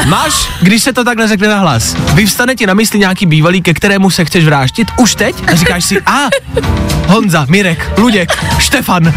Máš, 0.05 0.33
když 0.61 0.83
se 0.83 0.93
to 0.93 1.03
takhle 1.03 1.27
řekne 1.27 1.47
na 1.47 1.59
hlas, 1.59 1.95
vyvstane 2.13 2.55
ti 2.55 2.65
na 2.67 2.73
mysli 2.73 2.99
nějaký 2.99 3.25
bývalý, 3.25 3.61
ke 3.61 3.73
kterému 3.73 4.09
se 4.09 4.25
chceš 4.25 4.45
vrážtit 4.45 4.87
už 4.97 5.15
teď 5.15 5.35
a 5.51 5.55
říkáš 5.55 5.85
si, 5.85 6.01
a 6.05 6.27
Honza, 7.07 7.45
Mirek, 7.49 7.91
Luděk, 7.97 8.43
Štefan, 8.59 9.03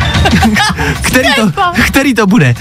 který 1.02 1.28
to, 1.34 1.52
který 1.86 2.14
to 2.14 2.26
bude? 2.26 2.54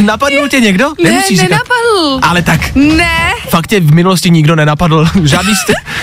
Napadl 0.00 0.48
tě 0.48 0.60
někdo? 0.60 0.92
Ne, 1.04 1.10
Nemusíš 1.10 1.40
říkat. 1.40 1.50
nenapadl. 1.50 2.20
Ale 2.22 2.42
tak, 2.42 2.60
Ne, 2.74 3.18
fakt 3.48 3.66
tě 3.66 3.80
v 3.80 3.92
minulosti 3.94 4.30
nikdo 4.30 4.56
nenapadl. 4.56 5.08
Žádný 5.24 5.54
z, 5.54 5.58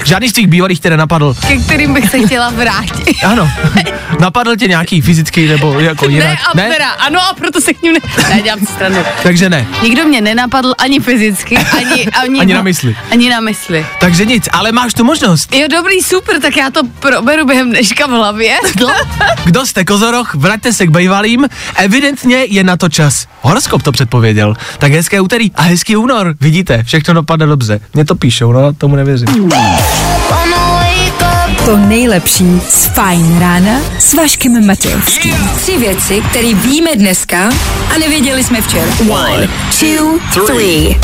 žádný 0.06 0.30
z 0.30 0.34
těch 0.34 0.48
bývalých 0.48 0.80
tě 0.80 0.90
nenapadl. 0.90 1.36
ke 1.48 1.58
kterým 1.58 1.94
bych 1.94 2.10
se 2.10 2.20
chtěla 2.26 2.50
vrátit. 2.50 3.18
Ano. 3.26 3.52
Napadl 4.20 4.56
tě 4.56 4.68
nějaký 4.68 5.02
fyzický 5.02 5.48
nebo 5.48 5.80
jako 5.80 6.10
jinak? 6.10 6.28
Ne, 6.56 6.68
a 6.70 6.74
teda, 6.74 6.90
ano, 6.90 7.20
a 7.30 7.34
proto 7.34 7.62
se 7.62 7.71
k 7.74 7.82
ním 7.82 7.94
ne... 7.94 8.00
Ne, 8.30 8.42
dělám 8.42 8.60
si 8.60 8.66
stranu. 8.66 8.98
Takže 9.24 9.50
ne. 9.50 9.68
Nikdo 9.84 10.04
mě 10.06 10.22
nenapadl 10.22 10.74
ani 10.78 11.00
fyzicky, 11.00 11.58
ani... 11.58 12.06
Ani, 12.08 12.40
Ani 12.40 12.54
na 12.54 12.62
mysli. 12.62 12.96
Ani 13.12 13.30
na 13.30 13.40
mysli. 13.40 13.86
Takže 14.00 14.26
nic, 14.26 14.50
ale 14.52 14.72
máš 14.72 14.94
tu 14.94 15.04
možnost. 15.04 15.54
Jo, 15.56 15.68
dobrý, 15.72 16.02
super, 16.02 16.42
tak 16.42 16.58
já 16.58 16.70
to 16.72 16.82
proberu 17.00 17.46
během 17.46 17.70
dneška 17.70 18.08
v 18.08 18.10
hlavě. 18.10 18.58
Kdo 19.46 19.66
jste 19.66 19.86
kozoroch, 19.86 20.36
vraťte 20.36 20.74
se 20.74 20.88
k 20.88 20.90
bejvalým, 20.90 21.48
evidentně 21.76 22.38
je 22.50 22.64
na 22.64 22.78
to 22.78 22.90
čas. 22.90 23.28
Horoskop 23.42 23.84
to 23.84 23.92
předpověděl. 23.92 24.56
Tak 24.78 24.92
hezké 24.92 25.22
úterý 25.22 25.52
a 25.56 25.62
hezký 25.62 25.96
únor. 25.96 26.36
Vidíte, 26.42 26.84
všechno 26.84 27.14
dopadne 27.14 27.46
dobře. 27.46 27.80
Mně 27.94 28.06
to 28.06 28.16
píšou, 28.16 28.52
no 28.52 28.74
tomu 28.74 28.96
nevěřím. 28.96 29.50
Wake 29.50 30.71
To 31.66 31.78
nejlepší 31.78 32.62
z 32.70 32.86
Fajn 32.86 33.40
rána 33.40 33.82
s 34.00 34.14
Vaškem 34.14 34.68
Matějovským. 34.68 35.50
Tři 35.56 35.78
věci, 35.78 36.22
které 36.30 36.54
víme 36.54 36.96
dneska 36.96 37.50
a 37.96 37.98
nevěděli 38.00 38.44
jsme 38.44 38.62
včera. 38.62 38.92
One, 39.10 39.50
two, 39.80 40.20
three. 40.46 41.00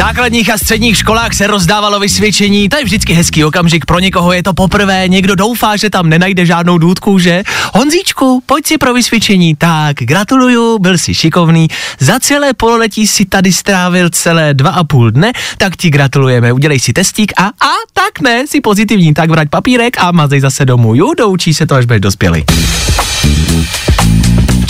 Základních 0.00 0.50
a 0.50 0.58
středních 0.58 0.96
školách 0.96 1.34
se 1.34 1.46
rozdávalo 1.46 2.00
vysvědčení, 2.00 2.68
to 2.68 2.76
je 2.76 2.84
vždycky 2.84 3.12
hezký 3.12 3.44
okamžik, 3.44 3.84
pro 3.84 3.98
někoho 3.98 4.32
je 4.32 4.42
to 4.42 4.54
poprvé, 4.54 5.08
někdo 5.08 5.34
doufá, 5.34 5.76
že 5.76 5.90
tam 5.90 6.08
nenajde 6.08 6.46
žádnou 6.46 6.78
důdku, 6.78 7.18
že? 7.18 7.42
Honzíčku, 7.74 8.42
pojď 8.46 8.66
si 8.66 8.78
pro 8.78 8.94
vysvědčení, 8.94 9.56
tak 9.56 9.96
gratuluju, 9.96 10.78
byl 10.78 10.98
jsi 10.98 11.14
šikovný, 11.14 11.68
za 11.98 12.20
celé 12.20 12.54
pololetí 12.54 13.06
si 13.06 13.24
tady 13.24 13.52
strávil 13.52 14.10
celé 14.10 14.54
dva 14.54 14.70
a 14.70 14.84
půl 14.84 15.10
dne, 15.10 15.32
tak 15.58 15.76
ti 15.76 15.90
gratulujeme, 15.90 16.52
udělej 16.52 16.80
si 16.80 16.92
testík 16.92 17.32
a, 17.36 17.44
a 17.46 17.72
tak 17.92 18.20
ne, 18.20 18.46
si 18.46 18.60
pozitivní, 18.60 19.14
tak 19.14 19.30
vrať 19.30 19.48
papírek 19.48 19.96
a 19.98 20.12
mazej 20.12 20.40
zase 20.40 20.64
domů, 20.64 20.94
jo, 20.94 21.12
doučí 21.18 21.54
se 21.54 21.66
to, 21.66 21.74
až 21.74 21.84
budeš 21.84 22.00
dospělý. 22.00 22.44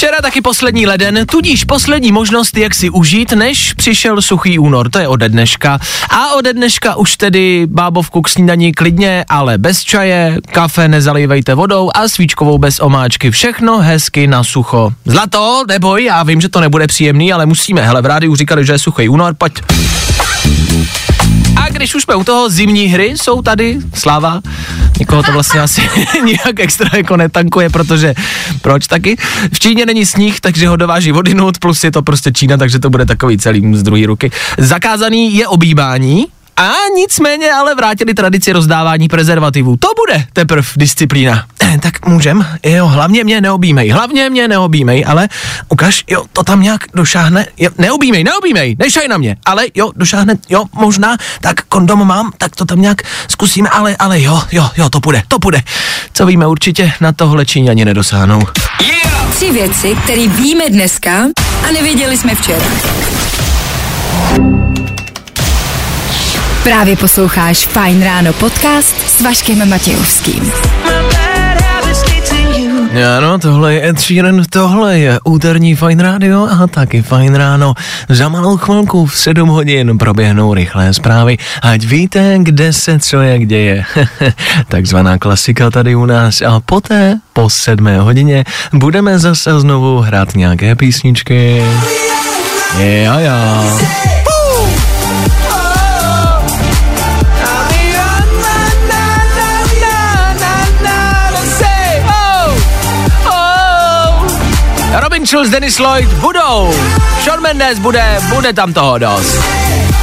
Včera 0.00 0.19
taky 0.23 0.40
poslední 0.40 0.87
leden, 0.87 1.26
tudíž 1.26 1.64
poslední 1.64 2.12
možnost, 2.12 2.57
jak 2.57 2.75
si 2.75 2.90
užít, 2.90 3.33
než 3.33 3.73
přišel 3.73 4.23
suchý 4.23 4.59
únor, 4.59 4.90
to 4.90 4.99
je 4.99 5.09
ode 5.09 5.28
dneška. 5.28 5.78
A 6.11 6.33
ode 6.33 6.52
dneška 6.52 6.95
už 6.95 7.16
tedy 7.16 7.66
bábovku 7.71 8.23
k 8.23 8.28
snídaní 8.28 8.73
klidně, 8.73 9.25
ale 9.28 9.59
bez 9.59 9.80
čaje, 9.80 10.38
kafe 10.52 10.88
nezalívejte 10.88 11.54
vodou 11.54 11.90
a 11.95 12.09
svíčkovou 12.09 12.59
bez 12.59 12.80
omáčky. 12.80 13.30
Všechno 13.30 13.78
hezky 13.78 14.26
na 14.26 14.45
sucho. 14.45 14.92
Zlato, 15.04 15.64
neboj, 15.69 16.04
já 16.04 16.23
vím, 16.23 16.40
že 16.40 16.49
to 16.49 16.61
nebude 16.61 16.87
příjemný, 16.87 17.33
ale 17.33 17.47
musíme. 17.47 17.83
Hele, 17.83 18.02
v 18.02 18.07
rádiu 18.07 18.37
říkali, 18.37 18.66
že 18.66 18.73
je 18.73 18.78
suchý 18.78 19.09
únor, 19.09 19.35
pojď. 19.38 19.62
Když 21.73 21.95
už 21.95 22.03
jsme 22.03 22.15
u 22.15 22.25
toho, 22.25 22.50
zimní 22.50 22.87
hry 22.87 23.15
jsou 23.17 23.43
tady, 23.43 23.79
sláva, 23.95 24.41
nikoho 24.99 25.23
to 25.23 25.33
vlastně 25.33 25.61
asi 25.61 25.83
nijak 26.25 26.61
extra 26.61 26.91
jako 26.97 27.17
netankuje, 27.17 27.71
protože 27.71 28.15
proč 28.62 28.87
taky? 28.87 29.17
V 29.53 29.61
Číně 29.61 29.87
není 29.87 30.07
sníh, 30.07 30.41
takže 30.41 30.69
ho 30.69 30.77
dováží 30.77 31.12
vodinut, 31.12 31.59
plus 31.59 31.85
je 31.85 31.91
to 31.91 32.03
prostě 32.03 32.33
Čína, 32.33 32.57
takže 32.57 32.79
to 32.79 32.91
bude 32.91 33.07
takový 33.07 33.39
celý 33.39 33.75
z 33.77 33.83
druhé 33.83 34.07
ruky. 34.07 34.31
Zakázaný 34.59 35.35
je 35.37 35.49
obývání, 35.49 36.27
a 36.61 36.73
nicméně 36.97 37.52
ale 37.52 37.75
vrátili 37.75 38.14
tradici 38.14 38.52
rozdávání 38.52 39.09
prezervativů. 39.09 39.76
To 39.76 39.88
bude 39.97 40.26
teprve 40.33 40.69
disciplína. 40.76 41.47
Eh, 41.62 41.79
tak 41.79 42.07
můžem? 42.07 42.47
Jo, 42.67 42.87
hlavně 42.87 43.25
mě 43.25 43.40
neobímej, 43.40 43.88
hlavně 43.88 44.31
mě 44.31 44.49
neobímej, 44.49 45.05
ale 45.07 45.29
ukaž, 45.69 46.05
jo, 46.11 46.25
to 46.33 46.43
tam 46.43 46.62
nějak 46.62 46.85
došáhne, 46.95 47.47
jo, 47.59 47.71
neobímej, 47.79 48.25
neobímej, 48.25 48.76
nešaj 48.79 49.09
na 49.09 49.17
mě, 49.17 49.37
ale 49.45 49.67
jo, 49.75 49.90
došáhne, 49.97 50.35
jo, 50.49 50.64
možná, 50.73 51.17
tak 51.40 51.62
kondom 51.62 52.07
mám, 52.07 52.33
tak 52.38 52.57
to 52.57 52.64
tam 52.64 52.81
nějak 52.81 53.02
zkusíme, 53.29 53.69
ale, 53.69 53.97
ale 53.99 54.23
jo, 54.23 54.43
jo, 54.52 54.71
jo, 54.76 54.90
to 54.90 55.00
půjde, 55.00 55.23
to 55.29 55.38
půjde. 55.38 55.62
Co 56.12 56.26
víme 56.26 56.47
určitě, 56.47 56.93
na 57.00 57.12
tohle 57.12 57.47
Číňani 57.47 57.85
nedosáhnou. 57.85 58.43
Tři 59.35 59.52
věci, 59.52 59.97
které 60.05 60.29
víme 60.29 60.71
dneska 60.71 61.11
a 61.69 61.73
nevěděli 61.73 62.19
jsme 62.19 62.35
včera. 62.35 62.64
Právě 66.64 66.97
posloucháš 66.97 67.67
Fajn 67.67 68.02
ráno 68.02 68.33
podcast 68.33 69.09
s 69.09 69.21
Vaškem 69.21 69.69
Matějovským. 69.69 70.52
Ano, 73.17 73.38
tohle 73.38 73.75
je 73.75 73.88
Ed 73.88 74.00
Sheeran, 74.00 74.43
tohle 74.50 74.99
je 74.99 75.21
úterní 75.25 75.76
Fine 75.76 76.02
Radio 76.02 76.49
a 76.61 76.67
taky 76.67 77.02
Fine 77.02 77.38
Ráno. 77.38 77.75
Za 78.09 78.29
malou 78.29 78.57
chvilku 78.57 79.07
v 79.07 79.19
7 79.19 79.49
hodin 79.49 79.99
proběhnou 79.99 80.55
rychlé 80.55 80.95
zprávy, 80.95 81.38
ať 81.62 81.85
víte, 81.85 82.35
kde 82.38 82.73
se 82.73 82.99
co 82.99 83.21
jak 83.21 83.47
děje. 83.47 83.85
Takzvaná 84.69 85.19
klasika 85.19 85.71
tady 85.71 85.95
u 85.95 86.07
nás 86.07 86.43
a 86.43 86.61
poté, 86.61 87.19
po 87.33 87.50
7 87.50 87.87
hodině, 87.99 88.45
budeme 88.73 89.19
zase 89.19 89.61
znovu 89.61 89.99
hrát 89.99 90.35
nějaké 90.35 90.75
písničky. 90.75 91.62
Jo, 92.79 93.12
jo. 93.19 94.10
Robin 104.99 105.26
Schulz, 105.26 105.50
Dennis 105.50 105.78
Lloyd 105.78 106.09
budou. 106.09 106.75
Sean 107.23 107.40
Mendes 107.40 107.78
bude, 107.78 108.20
bude 108.28 108.52
tam 108.52 108.73
toho 108.73 108.99
dost. 108.99 109.38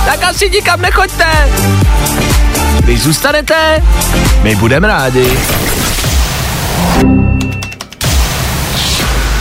Tak 0.05 0.23
asi 0.23 0.49
nikam 0.49 0.81
nechoďte. 0.81 1.25
Když 2.79 3.01
zůstanete, 3.01 3.83
my 4.41 4.55
budeme 4.55 4.87
rádi. 4.87 5.39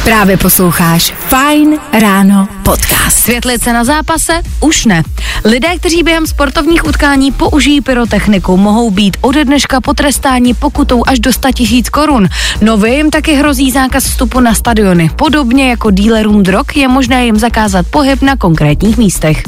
Právě 0.06 0.36
posloucháš 0.36 1.14
Fajn 1.18 1.78
ráno 2.00 2.48
podcast. 2.62 3.18
Světlice 3.18 3.72
na 3.72 3.84
zápase? 3.84 4.32
Už 4.60 4.84
ne. 4.84 5.02
Lidé, 5.44 5.68
kteří 5.78 6.02
během 6.02 6.26
sportovních 6.26 6.86
utkání 6.86 7.32
použijí 7.32 7.80
pyrotechniku, 7.80 8.56
mohou 8.56 8.90
být 8.90 9.16
ode 9.20 9.44
dneška 9.44 9.80
potrestáni 9.80 10.54
pokutou 10.54 11.02
až 11.06 11.20
do 11.20 11.32
100 11.32 11.52
tisíc 11.52 11.88
korun. 11.88 12.28
Nově 12.60 12.96
jim 12.96 13.10
taky 13.10 13.34
hrozí 13.34 13.70
zákaz 13.70 14.04
vstupu 14.04 14.40
na 14.40 14.54
stadiony. 14.54 15.10
Podobně 15.16 15.70
jako 15.70 15.90
dílerům 15.90 16.42
drog 16.42 16.66
je 16.74 16.88
možné 16.88 17.24
jim 17.26 17.38
zakázat 17.38 17.86
pohyb 17.86 18.22
na 18.22 18.36
konkrétních 18.36 18.96
místech. 18.96 19.42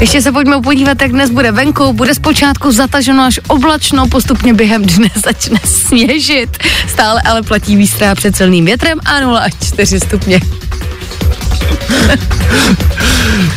Ještě 0.00 0.22
se 0.22 0.32
pojďme 0.32 0.60
podívat, 0.62 1.02
jak 1.02 1.10
dnes 1.12 1.30
bude 1.30 1.52
venku. 1.52 1.92
Bude 1.92 2.14
zpočátku 2.14 2.72
zataženo 2.72 3.22
až 3.22 3.40
oblačno, 3.48 4.08
postupně 4.08 4.54
během 4.54 4.82
dne 4.84 5.08
začne 5.24 5.60
sněžit. 5.64 6.58
Stále 6.88 7.22
ale 7.22 7.42
platí 7.42 7.76
výstrá 7.76 8.14
před 8.14 8.36
silným 8.36 8.64
větrem 8.64 8.98
a 9.04 9.20
0 9.20 9.38
až 9.38 9.52
4 9.66 10.00
stupně. 10.00 10.40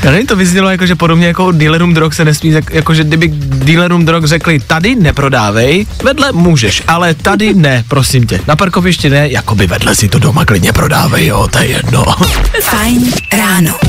Já 0.04 0.12
nevím, 0.12 0.28
to 0.28 0.36
vyznělo 0.36 0.70
jako, 0.70 0.86
že 0.86 0.96
podobně 0.96 1.28
jako 1.28 1.52
dealerům 1.52 1.94
drog 1.94 2.14
se 2.14 2.26
nesmí, 2.26 2.50
jak- 2.50 2.74
jako 2.74 2.94
že 2.94 3.04
kdyby 3.04 3.28
dealerům 3.38 4.06
drog 4.06 4.26
řekli, 4.26 4.60
tady 4.60 4.96
neprodávej, 4.96 5.86
vedle 6.04 6.32
můžeš, 6.32 6.84
ale 6.88 7.14
tady 7.14 7.54
ne, 7.56 7.84
prosím 7.88 8.28
tě. 8.28 8.40
Na 8.48 8.56
parkovišti 8.56 9.10
ne, 9.10 9.30
jako 9.32 9.56
by 9.56 9.68
vedle 9.68 9.96
si 9.96 10.10
to 10.10 10.20
doma 10.20 10.46
klidně 10.46 10.74
prodávej, 10.74 11.26
jo, 11.26 11.48
to 11.52 11.60
je 11.60 11.66
jedno. 11.66 12.06
Fajn 12.62 13.12
ráno. 13.38 13.80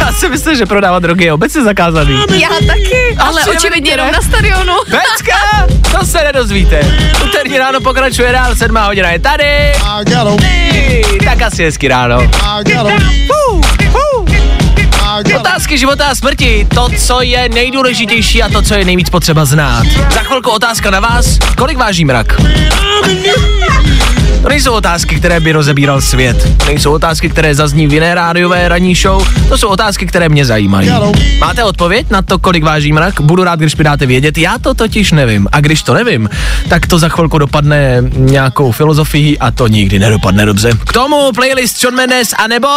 Já 0.00 0.12
si 0.12 0.28
myslím, 0.28 0.56
že 0.56 0.66
prodávat 0.66 1.02
drogy 1.02 1.24
je 1.24 1.32
obecně 1.32 1.62
zakázaný. 1.62 2.20
Já 2.40 2.48
taky, 2.48 3.16
ale 3.18 3.40
Asi 3.42 3.50
očividně 3.50 3.90
jenom 3.90 4.12
na 4.12 4.22
stadionu. 4.22 4.72
Pecka, 4.84 5.66
to 5.98 6.06
se 6.06 6.24
nedozvíte. 6.24 6.80
Úterní 7.24 7.58
ráno 7.58 7.80
pokračuje 7.80 8.32
dál, 8.32 8.56
sedmá 8.56 8.86
hodina 8.86 9.10
je 9.10 9.18
tady. 9.18 9.72
Tak 11.24 11.42
asi 11.42 11.64
hezky 11.64 11.88
ráno. 11.88 12.30
Otázky 15.36 15.78
života 15.78 16.06
a 16.06 16.14
smrti, 16.14 16.66
to, 16.74 16.88
co 17.06 17.22
je 17.22 17.48
nejdůležitější 17.48 18.42
a 18.42 18.48
to, 18.48 18.62
co 18.62 18.74
je 18.74 18.84
nejvíc 18.84 19.10
potřeba 19.10 19.44
znát. 19.44 19.86
Za 20.14 20.20
chvilku 20.20 20.50
otázka 20.50 20.90
na 20.90 21.00
vás, 21.00 21.38
kolik 21.56 21.78
váží 21.78 22.04
mrak? 22.04 22.40
To 24.48 24.52
nejsou 24.52 24.72
otázky, 24.72 25.14
které 25.16 25.40
by 25.40 25.52
rozebíral 25.52 26.00
svět. 26.00 26.58
To 26.58 26.64
nejsou 26.64 26.92
otázky, 26.92 27.28
které 27.30 27.54
zazní 27.54 27.86
v 27.86 27.92
jiné 27.92 28.14
rádiové 28.14 28.68
ranní 28.68 28.94
show. 28.94 29.28
To 29.48 29.58
jsou 29.58 29.68
otázky, 29.68 30.06
které 30.06 30.28
mě 30.28 30.44
zajímají. 30.44 30.90
Máte 31.40 31.64
odpověď 31.64 32.10
na 32.10 32.22
to, 32.22 32.38
kolik 32.38 32.64
váží 32.64 32.92
mrak? 32.92 33.20
Budu 33.20 33.44
rád, 33.44 33.58
když 33.60 33.76
mi 33.76 33.84
dáte 33.84 34.06
vědět. 34.06 34.38
Já 34.38 34.58
to 34.58 34.74
totiž 34.74 35.12
nevím. 35.12 35.48
A 35.52 35.60
když 35.60 35.82
to 35.82 35.94
nevím, 35.94 36.30
tak 36.68 36.86
to 36.86 36.98
za 36.98 37.08
chvilku 37.08 37.38
dopadne 37.38 38.02
nějakou 38.16 38.72
filozofií 38.72 39.38
a 39.38 39.50
to 39.50 39.66
nikdy 39.66 39.98
nedopadne 39.98 40.46
dobře. 40.46 40.70
K 40.86 40.92
tomu 40.92 41.32
playlist 41.34 41.84
John 41.84 41.94
Mendes 41.94 42.28
a 42.38 42.46
nebo... 42.46 42.68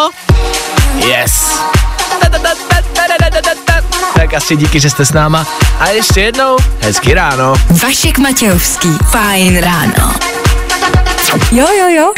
Yes. 1.08 1.60
Tak 4.16 4.34
asi 4.34 4.56
díky, 4.56 4.80
že 4.80 4.90
jste 4.90 5.06
s 5.06 5.14
náma. 5.14 5.48
A 5.80 5.90
ještě 5.90 6.22
jednou, 6.22 6.58
hezky 6.82 7.14
ráno. 7.14 7.54
Vašek 7.84 8.18
Matějovský. 8.18 8.90
Fajn 9.12 9.58
ráno. 9.58 10.14
Jo, 11.32 11.68
jo, 11.80 11.88
jo. 11.90 12.14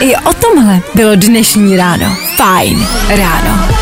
I 0.00 0.16
o 0.16 0.32
tomhle 0.32 0.80
bylo 0.94 1.14
dnešní 1.14 1.76
ráno. 1.76 2.16
Fajn 2.36 2.86
ráno. 3.08 3.68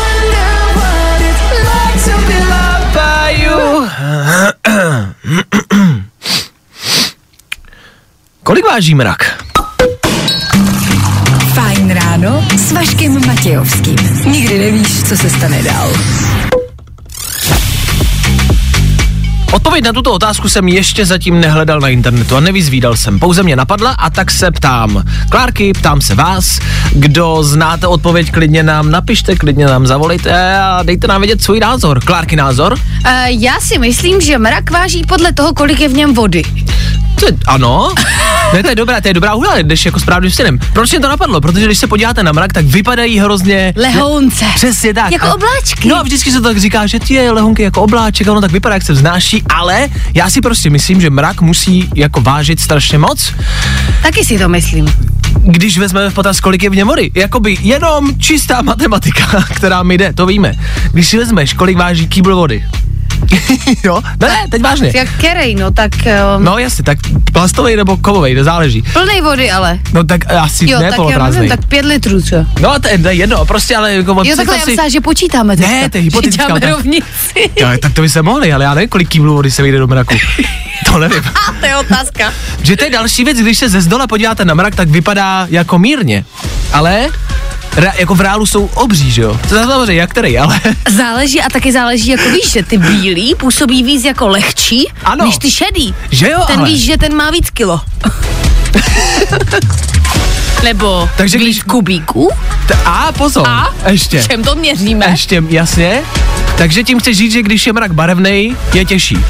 Kolik 8.43 8.65
váží 8.65 8.95
mrak? 8.95 9.43
Fajn 11.53 11.91
ráno 11.91 12.45
s 12.57 12.71
Vaškem 12.71 13.27
Matějovským. 13.27 13.95
Nikdy 14.25 14.59
nevíš, 14.59 15.03
co 15.03 15.17
se 15.17 15.29
stane 15.29 15.63
dál. 15.63 15.89
Odpověď 19.61 19.85
na 19.85 19.93
tuto 19.93 20.13
otázku 20.13 20.49
jsem 20.49 20.67
ještě 20.67 21.05
zatím 21.05 21.39
nehledal 21.39 21.79
na 21.79 21.89
internetu 21.89 22.35
a 22.35 22.39
nevyzvídal 22.39 22.95
jsem. 22.95 23.19
Pouze 23.19 23.43
mě 23.43 23.55
napadla 23.55 23.91
a 23.91 24.09
tak 24.09 24.31
se 24.31 24.51
ptám. 24.51 25.03
Klárky, 25.29 25.73
ptám 25.73 26.01
se 26.01 26.15
vás. 26.15 26.59
Kdo 26.91 27.43
znáte 27.43 27.87
odpověď, 27.87 28.31
klidně 28.31 28.63
nám 28.63 28.91
napište, 28.91 29.35
klidně 29.35 29.65
nám 29.65 29.87
zavolejte 29.87 30.57
a 30.57 30.83
dejte 30.83 31.07
nám 31.07 31.21
vědět 31.21 31.41
svůj 31.41 31.59
názor. 31.59 31.99
Klárky 31.99 32.35
názor? 32.35 32.73
Uh, 32.73 32.79
já 33.25 33.59
si 33.59 33.79
myslím, 33.79 34.21
že 34.21 34.37
mrak 34.37 34.71
váží 34.71 35.03
podle 35.07 35.33
toho, 35.33 35.53
kolik 35.53 35.79
je 35.79 35.89
v 35.89 35.93
něm 35.93 36.13
vody. 36.13 36.43
To 37.21 37.27
je, 37.27 37.33
ano. 37.47 37.93
Ne, 38.53 38.63
to 38.63 38.69
je 38.69 38.75
dobrá, 38.75 39.01
to 39.01 39.07
je 39.07 39.13
dobrá 39.13 39.33
úhla, 39.33 39.57
jdeš 39.57 39.85
jako 39.85 39.99
správným 39.99 40.31
stylem. 40.31 40.59
Proč 40.73 40.91
mě 40.91 40.99
to 40.99 41.07
napadlo? 41.09 41.41
Protože 41.41 41.65
když 41.65 41.77
se 41.77 41.87
podíváte 41.87 42.23
na 42.23 42.31
mrak, 42.31 42.53
tak 42.53 42.65
vypadají 42.65 43.19
hrozně... 43.19 43.73
Lehounce. 43.75 44.45
Přesně 44.55 44.93
tak. 44.93 45.11
Jako 45.11 45.25
A- 45.27 45.33
obláčky. 45.33 45.87
No 45.87 45.95
a 45.97 46.03
vždycky 46.03 46.31
se 46.31 46.37
to 46.41 46.47
tak 46.47 46.57
říká, 46.57 46.87
že 46.87 46.99
ty 46.99 47.13
je 47.13 47.31
lehonky 47.31 47.63
jako 47.63 47.81
obláček, 47.81 48.27
a 48.27 48.31
ono 48.31 48.41
tak 48.41 48.51
vypadá, 48.51 48.75
jak 48.75 48.83
se 48.83 48.93
vznáší, 48.93 49.43
ale 49.55 49.87
já 50.13 50.29
si 50.29 50.41
prostě 50.41 50.69
myslím, 50.69 51.01
že 51.01 51.09
mrak 51.09 51.41
musí 51.41 51.89
jako 51.95 52.21
vážit 52.21 52.59
strašně 52.59 52.97
moc, 52.97 53.33
Taky 54.03 54.25
si 54.25 54.39
to 54.39 54.49
myslím. 54.49 54.93
když 55.41 55.77
vezmeme 55.77 56.09
v 56.09 56.13
potaz, 56.13 56.39
kolik 56.39 56.63
je 56.63 56.69
v 56.69 56.75
něm 56.75 56.87
vody. 56.87 57.11
Jakoby 57.15 57.57
jenom 57.61 58.17
čistá 58.19 58.61
matematika, 58.61 59.43
která 59.53 59.83
mi 59.83 59.97
jde, 59.97 60.13
to 60.13 60.25
víme. 60.25 60.53
Když 60.93 61.07
si 61.07 61.17
vezmeš, 61.17 61.53
kolik 61.53 61.77
váží 61.77 62.07
kýbl 62.07 62.35
vody. 62.35 62.63
jo, 63.83 64.01
ne, 64.19 64.27
ne, 64.27 64.35
teď 64.51 64.61
vážně. 64.61 64.91
Jak 64.95 65.09
kerej, 65.17 65.55
no 65.55 65.71
tak 65.71 65.91
um, 66.37 66.43
No 66.43 66.57
jasně, 66.57 66.83
tak 66.83 66.97
plastový 67.33 67.75
nebo 67.75 67.97
kovový, 67.97 68.35
to 68.35 68.43
záleží. 68.43 68.81
plnej 68.93 69.21
vody 69.21 69.51
ale. 69.51 69.79
No 69.93 70.03
tak 70.03 70.31
asi 70.31 70.69
Jo, 70.69 70.79
ne 70.79 70.89
tak 70.89 70.99
já 71.09 71.29
nevím, 71.29 71.49
tak 71.49 71.65
pět 71.65 71.85
litrů 71.85 72.21
třeba. 72.21 72.45
No 72.61 72.79
to 72.79 72.87
je, 72.87 72.97
to 72.97 73.07
je 73.07 73.13
jedno, 73.13 73.45
prostě 73.45 73.75
ale 73.75 73.93
jako 73.93 74.21
Jo, 74.25 74.35
takhle 74.35 74.55
já 74.55 74.61
si... 74.61 74.71
myslela, 74.71 74.89
že 74.89 75.01
počítáme 75.01 75.57
teďka. 75.57 75.71
Ne, 75.71 75.89
to 75.89 75.97
je 75.97 76.01
Že 76.03 76.05
hypotetická 76.05 76.43
Děláme 76.43 76.57
otázka. 76.59 76.75
rovnici. 76.77 77.49
Jo, 77.59 77.67
tak 77.81 77.93
to 77.93 78.01
by 78.01 78.09
se 78.09 78.21
mohli, 78.21 78.53
ale 78.53 78.63
já 78.63 78.73
nevím, 78.73 78.89
kolik 78.89 79.09
kýblů 79.09 79.33
vody 79.35 79.51
se 79.51 79.61
vyjde 79.63 79.77
do 79.79 79.87
mraku. 79.87 80.15
To 80.85 80.99
nevím. 80.99 81.23
A 81.23 81.53
to 81.59 81.65
je 81.65 81.77
otázka. 81.77 82.33
Že 82.63 82.77
to 82.77 82.83
je 82.83 82.89
další 82.89 83.23
věc, 83.23 83.37
když 83.37 83.57
se 83.57 83.69
ze 83.69 83.81
zdola 83.81 84.07
podíváte 84.07 84.45
na 84.45 84.53
mrak, 84.53 84.75
tak 84.75 84.89
vypadá 84.89 85.47
jako 85.49 85.79
mírně. 85.79 86.25
Ale 86.73 87.07
re, 87.75 87.91
jako 87.97 88.15
v 88.15 88.21
reálu 88.21 88.45
jsou 88.45 88.65
obří, 88.73 89.11
že 89.11 89.21
jo? 89.21 89.39
Samozřejmě, 89.49 89.93
jak 90.01 90.09
který, 90.09 90.37
ale 90.37 90.59
Záleží 90.89 91.41
a 91.41 91.49
taky 91.49 91.71
záleží, 91.71 92.09
jako 92.09 92.29
víš, 92.29 92.51
že 92.51 92.63
ty 92.63 92.77
bílý 92.77 93.35
působí 93.35 93.83
víc 93.83 94.03
jako 94.05 94.27
lehčí, 94.27 94.87
Ano. 95.03 95.25
než 95.25 95.37
ty 95.37 95.51
šedý. 95.51 95.95
že 96.11 96.29
jo, 96.29 96.39
Ten 96.47 96.59
ale. 96.59 96.69
víš, 96.69 96.85
že 96.85 96.97
ten 96.97 97.15
má 97.15 97.31
víc 97.31 97.49
kilo. 97.49 97.81
Nebo 100.63 101.09
Takže 101.17 101.37
víc 101.37 101.45
když- 101.47 101.63
kubíků? 101.63 102.29
T- 102.67 102.77
a 102.85 103.11
pozor, 103.11 103.47
A? 103.49 103.67
ještě. 103.89 104.23
Čem 104.29 104.43
to 104.43 104.55
měříme? 104.55 105.05
Ještě, 105.09 105.43
jasně. 105.49 106.01
Takže 106.57 106.83
tím 106.83 106.99
chceš 106.99 107.17
říct, 107.17 107.31
že 107.31 107.41
když 107.43 107.67
je 107.67 107.73
mrak 107.73 107.93
barevný, 107.93 108.55
je 108.73 108.85
těžší. 108.85 109.17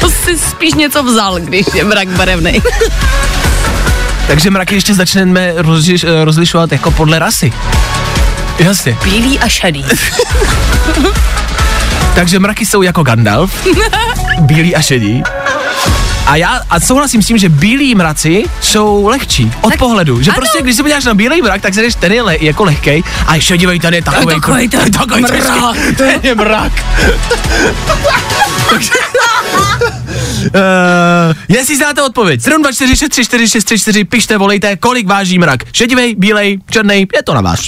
To 0.00 0.10
si 0.10 0.38
spíš 0.38 0.74
něco 0.74 1.02
vzal, 1.02 1.40
když 1.40 1.66
je 1.74 1.84
mrak 1.84 2.08
barevný. 2.08 2.62
Takže 4.30 4.50
mraky 4.50 4.74
ještě 4.74 4.94
začneme 4.94 5.52
rozliš, 5.56 6.04
eh, 6.04 6.24
rozlišovat 6.24 6.72
jako 6.72 6.90
podle 6.90 7.18
rasy. 7.18 7.52
Jasně. 8.58 8.98
Bílý 9.04 9.38
a 9.38 9.48
šedý. 9.48 9.84
Takže 12.14 12.38
mraky 12.38 12.66
jsou 12.66 12.82
jako 12.82 13.02
Gandalf, 13.02 13.66
bílý 14.40 14.76
a 14.76 14.82
šedý. 14.82 15.22
A 16.30 16.36
já 16.36 16.60
a 16.70 16.80
souhlasím 16.80 17.22
s 17.22 17.26
tím, 17.26 17.38
že 17.38 17.48
bílí 17.48 17.94
mraci 17.94 18.42
jsou 18.60 19.06
lehčí 19.06 19.52
od 19.60 19.70
Tak- 19.70 19.78
pohledu. 19.78 20.22
Že 20.22 20.30
ano. 20.30 20.36
prostě, 20.36 20.62
když 20.62 20.76
se 20.76 20.82
podíváš 20.82 21.04
na 21.04 21.14
bílý 21.14 21.42
mrak, 21.42 21.60
tak 21.62 21.74
se 21.74 21.82
jdeš, 21.82 21.94
ten 21.94 22.12
je 22.12 22.22
le, 22.22 22.36
jako 22.40 22.64
lehkej 22.64 23.02
a 23.26 23.34
ještě 23.34 23.56
dívej, 23.56 23.80
ten 23.80 23.94
je 23.94 24.02
takový. 24.02 24.34
takovej 24.34 24.68
ten 24.68 24.90
takový 24.98 25.22
mrak. 25.22 25.76
ten 25.96 26.20
je 26.22 26.34
mrak. 26.44 26.72
Uh, 30.44 31.34
jestli 31.48 31.76
znáte 31.76 32.02
odpověď, 32.02 32.40
724634634, 32.40 34.04
pište, 34.04 34.38
volejte, 34.38 34.76
kolik 34.76 35.06
váží 35.08 35.38
mrak. 35.38 35.60
Šedivej, 35.72 36.14
bílej, 36.18 36.58
černý, 36.70 37.06
je 37.16 37.22
to 37.24 37.34
na 37.34 37.40
vás. 37.40 37.60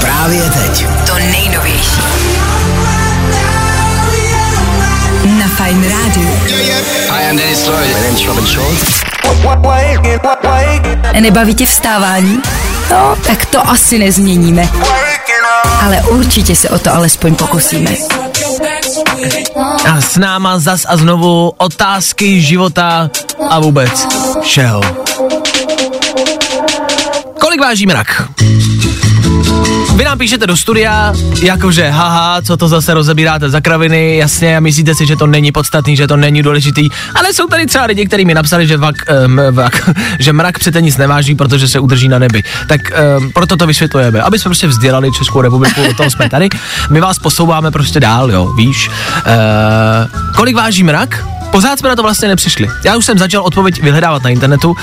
Právě 0.00 0.42
teď. 0.50 0.86
To 1.06 1.14
nejnovější. 1.18 2.00
Fajn 5.70 5.86
rádiu. 5.86 6.28
Hi, 7.10 7.30
I'm 7.30 7.36
Dennis 7.36 7.66
Lloyd. 7.66 7.94
My 7.94 8.00
name's 8.02 8.26
Robin 8.26 8.46
Schulz. 8.46 9.02
Nebaví 11.20 11.54
tě 11.54 11.66
vstávání? 11.66 12.42
No, 12.90 13.16
tak 13.26 13.44
to 13.44 13.68
asi 13.68 13.98
nezměníme. 13.98 14.68
Ale 15.82 16.02
určitě 16.02 16.56
se 16.56 16.68
o 16.68 16.78
to 16.78 16.94
alespoň 16.94 17.34
pokusíme. 17.34 17.90
A 19.90 20.00
s 20.00 20.16
náma 20.16 20.58
zas 20.58 20.86
a 20.88 20.96
znovu 20.96 21.52
otázky 21.56 22.40
života 22.40 23.10
a 23.50 23.60
vůbec 23.60 24.06
všeho. 24.42 24.80
Kolik 27.40 27.60
váží 27.60 27.86
mrak? 27.86 28.22
Vy 29.96 30.04
nám 30.04 30.18
píšete 30.18 30.46
do 30.46 30.56
studia, 30.56 31.12
jakože 31.42 31.88
haha, 31.88 32.42
co 32.42 32.56
to 32.56 32.68
zase 32.68 32.94
rozebíráte 32.94 33.50
za 33.50 33.60
kraviny, 33.60 34.16
jasně, 34.16 34.56
a 34.56 34.60
myslíte 34.60 34.94
si, 34.94 35.06
že 35.06 35.16
to 35.16 35.26
není 35.26 35.52
podstatný, 35.52 35.96
že 35.96 36.06
to 36.06 36.16
není 36.16 36.42
důležitý, 36.42 36.88
ale 37.14 37.32
jsou 37.32 37.46
tady 37.46 37.66
třeba 37.66 37.84
lidi, 37.84 38.06
kteří 38.06 38.24
mi 38.24 38.34
napsali, 38.34 38.66
že, 38.66 38.76
vak, 38.76 38.94
um, 39.26 39.40
vak, 39.50 39.90
že 40.18 40.32
mrak 40.32 40.58
přece 40.58 40.82
nic 40.82 40.96
neváží, 40.96 41.34
protože 41.34 41.68
se 41.68 41.80
udrží 41.80 42.08
na 42.08 42.18
nebi. 42.18 42.42
Tak 42.68 42.80
um, 43.18 43.32
proto 43.32 43.56
to 43.56 43.66
vysvětlujeme, 43.66 44.22
aby 44.22 44.38
jsme 44.38 44.48
prostě 44.48 44.66
vzdělali 44.66 45.12
Českou 45.12 45.40
republiku, 45.40 45.80
o 45.90 45.94
tom 45.94 46.10
jsme 46.10 46.28
tady. 46.28 46.48
My 46.90 47.00
vás 47.00 47.18
posouváme 47.18 47.70
prostě 47.70 48.00
dál, 48.00 48.30
jo, 48.30 48.52
víš. 48.56 48.88
Uh, 48.88 50.32
kolik 50.36 50.56
váží 50.56 50.82
mrak? 50.82 51.39
Pořád 51.50 51.78
jsme 51.78 51.88
na 51.88 51.96
to 51.96 52.02
vlastně 52.02 52.28
nepřišli. 52.28 52.68
Já 52.84 52.96
už 52.96 53.04
jsem 53.04 53.18
začal 53.18 53.42
odpověď 53.42 53.82
vyhledávat 53.82 54.22
na 54.22 54.30
internetu. 54.30 54.70
Uh, 54.70 54.76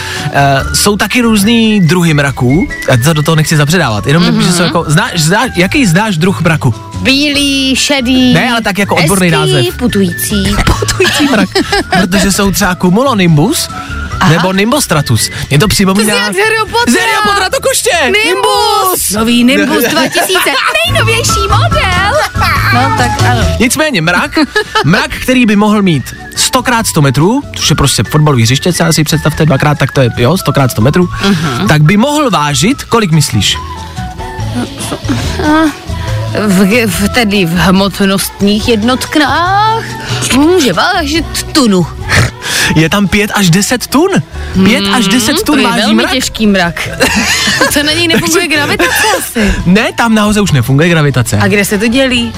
jsou 0.74 0.98
taky 0.98 1.22
různý 1.22 1.80
druhy 1.80 2.14
mraků. 2.14 2.68
Já 2.90 2.98
to 2.98 3.14
do 3.14 3.24
toho 3.24 3.36
nechci 3.36 3.58
zapředávat. 3.58 4.08
Jenom 4.08 4.24
mm-hmm. 4.24 4.40
že 4.42 4.52
jsou 4.54 4.64
jako, 4.64 4.86
znáš, 4.88 5.12
znáš, 5.22 5.52
jaký 5.56 5.86
znáš 5.86 6.18
druh 6.18 6.42
mraku? 6.42 6.74
Bílý, 7.02 7.76
šedý. 7.76 8.34
Ne, 8.34 8.52
ale 8.52 8.62
tak 8.62 8.78
jako 8.78 8.96
odborný 8.96 9.30
hezký, 9.30 9.54
název. 9.54 9.78
putující. 9.78 10.56
Putující 10.80 11.24
mrak. 11.32 11.50
Protože 12.02 12.32
jsou 12.32 12.52
třeba 12.52 12.76
cumulonimbus 12.76 13.70
nebo 14.30 14.54
nimbostratus. 14.54 15.30
Mě 15.50 15.60
to 15.60 15.68
připomíná... 15.68 16.14
To 16.14 16.20
jak 16.20 16.34
z 16.34 16.38
Harryho 16.38 16.66
Pottera. 16.66 16.92
Z 16.92 17.00
Harryho 17.00 17.22
Pottera 17.24 17.50
to 17.50 17.62
koště! 17.62 18.12
Nimbus! 18.26 19.10
Nový 19.12 19.44
Nimbus 19.44 19.84
2000. 19.92 20.34
Nejnovější 20.86 21.40
model. 21.42 22.14
No 22.74 22.98
tak 22.98 23.12
ano. 23.32 23.42
Nicméně 23.60 24.02
mrak, 24.02 24.40
mrak, 24.84 25.12
který 25.22 25.46
by 25.46 25.56
mohl 25.56 25.82
mít 25.82 26.16
100 26.48 26.64
x 26.80 26.90
100 26.90 27.02
metrů, 27.02 27.42
což 27.56 27.70
je 27.70 27.76
prostě 27.76 28.04
fotbalový 28.04 28.44
hřiště, 28.44 28.72
třeba 28.74 28.94
si 28.94 29.04
představte 29.04 29.46
dvakrát, 29.46 29.78
tak 29.78 29.92
to 29.92 30.02
je, 30.02 30.10
jo, 30.18 30.38
100 30.38 30.52
x 30.64 30.72
100 30.72 30.82
metrů, 30.82 31.06
uh-huh. 31.06 31.68
tak 31.68 31.82
by 31.82 31.98
mohl 31.98 32.30
vážit, 32.30 32.84
kolik 32.84 33.12
myslíš? 33.12 33.58
V, 36.48 36.88
v, 36.88 37.10
tedy 37.10 37.46
v 37.46 37.54
hmotnostních 37.54 38.68
jednotkách 38.68 39.84
může 40.36 40.74
vážit 40.74 41.44
tunu. 41.52 41.88
Je 42.76 42.90
tam 42.90 43.08
5 43.08 43.32
až 43.34 43.50
10 43.50 43.88
tun. 43.88 44.10
5 44.66 44.84
až 44.94 45.08
10 45.08 45.34
to 45.34 45.44
tun 45.44 45.60
je 45.60 45.66
váží 45.68 45.80
velmi 45.80 45.96
mrak. 45.96 46.12
těžký 46.12 46.48
mrak. 46.48 46.90
to 47.74 47.84
na 47.84 47.92
něj 47.92 48.08
nefunguje 48.08 48.48
gravitace 48.48 49.08
asi. 49.18 49.54
Ne, 49.66 49.92
tam 49.98 50.16
nahoře 50.16 50.42
už 50.42 50.52
nefunguje 50.52 50.90
gravitace. 50.90 51.38
A 51.42 51.48
kde 51.48 51.66
se 51.66 51.78
to 51.78 51.88
dělí? 51.88 52.34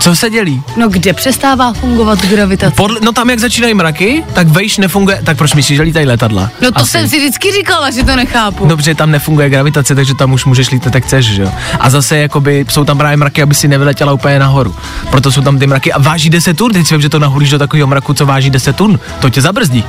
Co 0.00 0.16
se 0.16 0.30
dělí? 0.30 0.62
No 0.76 0.88
kde 0.88 1.12
přestává 1.12 1.72
fungovat 1.72 2.26
gravitace? 2.26 2.76
Podle, 2.76 3.00
no 3.02 3.12
tam, 3.12 3.30
jak 3.30 3.38
začínají 3.38 3.74
mraky, 3.74 4.24
tak 4.32 4.48
vejš 4.48 4.78
nefunguje, 4.78 5.20
tak 5.24 5.36
proč 5.36 5.54
myslíš, 5.54 5.76
že 5.76 5.82
lítají 5.82 6.06
letadla? 6.06 6.50
No 6.60 6.72
to 6.72 6.78
Asi. 6.80 6.90
jsem 6.90 7.08
si 7.08 7.18
vždycky 7.18 7.52
říkala, 7.52 7.90
že 7.90 8.04
to 8.04 8.16
nechápu. 8.16 8.66
Dobře, 8.66 8.94
tam 8.94 9.10
nefunguje 9.10 9.50
gravitace, 9.50 9.94
takže 9.94 10.14
tam 10.14 10.32
už 10.32 10.44
můžeš 10.44 10.70
lítat, 10.70 10.94
jak 10.94 11.04
chceš, 11.04 11.26
že 11.26 11.42
jo. 11.42 11.52
A 11.80 11.90
zase 11.90 12.16
jakoby 12.16 12.66
jsou 12.68 12.84
tam 12.84 12.98
právě 12.98 13.16
mraky, 13.16 13.42
aby 13.42 13.54
si 13.54 13.68
nevyletěla 13.68 14.12
úplně 14.12 14.38
nahoru. 14.38 14.74
Proto 15.10 15.32
jsou 15.32 15.42
tam 15.42 15.58
ty 15.58 15.66
mraky 15.66 15.92
a 15.92 15.98
váží 15.98 16.30
10 16.30 16.56
tun. 16.56 16.72
Teď 16.72 16.86
si 16.86 16.94
vím, 16.94 17.02
že 17.02 17.08
to 17.08 17.18
naholíš 17.18 17.50
do 17.50 17.58
takového 17.58 17.86
mraku, 17.86 18.14
co 18.14 18.26
váží 18.26 18.50
10 18.50 18.76
tun. 18.76 19.00
To 19.20 19.30
tě 19.30 19.42
zabrzdí. 19.42 19.84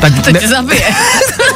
Tak, 0.00 0.24
to 0.24 0.32
tě 0.32 0.48
zabije. 0.48 0.94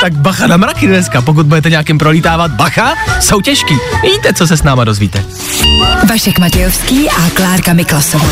tak 0.00 0.12
bacha 0.12 0.46
na 0.46 0.56
mraky 0.56 0.86
dneska. 0.86 1.22
Pokud 1.22 1.46
budete 1.46 1.70
nějakým 1.70 1.98
prolítávat, 1.98 2.50
bacha, 2.50 2.94
jsou 3.20 3.40
těžký. 3.40 3.74
Víte, 4.02 4.32
co 4.32 4.46
se 4.46 4.56
s 4.56 4.62
náma 4.62 4.84
dozvíte. 4.84 5.24
Vašek 6.10 6.38
Matějovský 6.38 7.10
a 7.10 7.30
Klárka 7.34 7.72
Miklasová. 7.72 8.28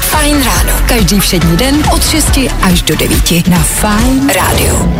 Fajn 0.00 0.44
ráno. 0.44 0.72
Každý 0.86 1.20
všední 1.20 1.56
den 1.56 1.82
od 1.92 2.10
6 2.10 2.38
až 2.62 2.82
do 2.82 2.96
9 2.96 3.48
na 3.48 3.58
Fajn 3.58 4.30
rádiu. 4.34 4.94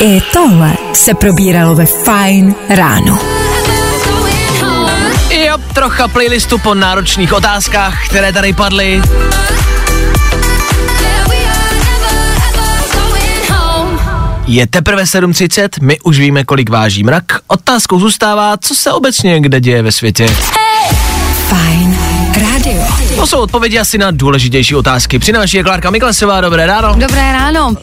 I 0.00 0.20
tohle 0.32 0.72
se 0.92 1.14
probíralo 1.14 1.74
ve 1.74 1.86
Fajn 1.86 2.54
ráno. 2.68 3.18
Jo, 5.30 5.58
trocha 5.72 6.08
playlistu 6.08 6.58
po 6.58 6.74
náročných 6.74 7.32
otázkách, 7.32 8.08
které 8.08 8.32
tady 8.32 8.52
padly. 8.52 9.02
Je 14.50 14.66
teprve 14.66 15.02
7.30, 15.02 15.68
my 15.82 16.00
už 16.00 16.18
víme, 16.18 16.44
kolik 16.44 16.70
váží 16.70 17.04
mrak. 17.04 17.24
Otázkou 17.46 18.00
zůstává, 18.00 18.56
co 18.56 18.74
se 18.74 18.92
obecně 18.92 19.40
kde 19.40 19.60
děje 19.60 19.82
ve 19.82 19.92
světě. 19.92 20.26
Fajn 21.48 21.98
rádio. 22.34 22.82
To 23.16 23.26
jsou 23.26 23.40
odpovědi 23.40 23.78
asi 23.78 23.98
na 23.98 24.10
důležitější 24.10 24.74
otázky. 24.74 25.18
Přináší 25.18 25.56
je 25.56 25.62
Klárka 25.62 25.90
Miklasová, 25.90 26.40
dobré 26.40 26.66
ráno. 26.66 26.94
Dobré 26.98 27.32
ráno. 27.32 27.74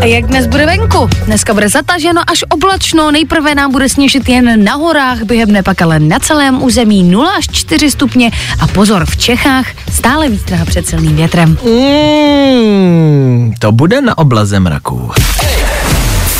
A 0.00 0.04
jak 0.04 0.26
dnes 0.26 0.46
bude 0.46 0.66
venku? 0.66 1.08
Dneska 1.26 1.54
bude 1.54 1.68
zataženo 1.68 2.20
až 2.26 2.44
oblačno, 2.48 3.10
nejprve 3.10 3.54
nám 3.54 3.72
bude 3.72 3.88
sněžit 3.88 4.28
jen 4.28 4.64
na 4.64 4.74
horách, 4.74 5.22
během 5.22 5.64
pak 5.64 5.82
ale 5.82 5.98
na 5.98 6.18
celém 6.18 6.62
území 6.62 7.02
0 7.02 7.30
až 7.30 7.48
4 7.52 7.90
stupně 7.90 8.30
a 8.60 8.66
pozor, 8.66 9.06
v 9.06 9.16
Čechách 9.16 9.66
stále 9.92 10.28
vítr 10.28 10.64
před 10.66 10.86
silným 10.86 11.16
větrem. 11.16 11.58
Mm, 11.64 13.54
to 13.58 13.72
bude 13.72 14.00
na 14.00 14.18
oblaze 14.18 14.60
mraků. 14.60 15.10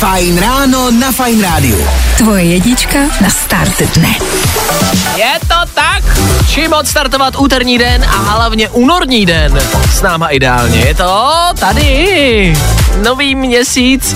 Fajn 0.03 0.35
ráno 0.35 0.91
na 0.91 1.15
Fajn 1.15 1.39
rádiu. 1.41 1.79
Tvoje 2.17 2.43
jedička 2.43 3.07
na 3.23 3.29
start 3.31 3.71
dne. 3.95 4.11
Je 5.15 5.33
to 5.47 5.55
tak? 5.73 6.03
Čím 6.47 6.73
odstartovat 6.73 7.35
úterní 7.39 7.77
den 7.77 8.03
a 8.03 8.35
hlavně 8.35 8.69
únorní 8.69 9.25
den? 9.25 9.59
S 9.91 10.01
náma 10.01 10.27
ideálně. 10.27 10.79
Je 10.79 10.95
to 10.95 11.31
tady. 11.59 12.53
Nový 13.03 13.35
měsíc. 13.35 14.15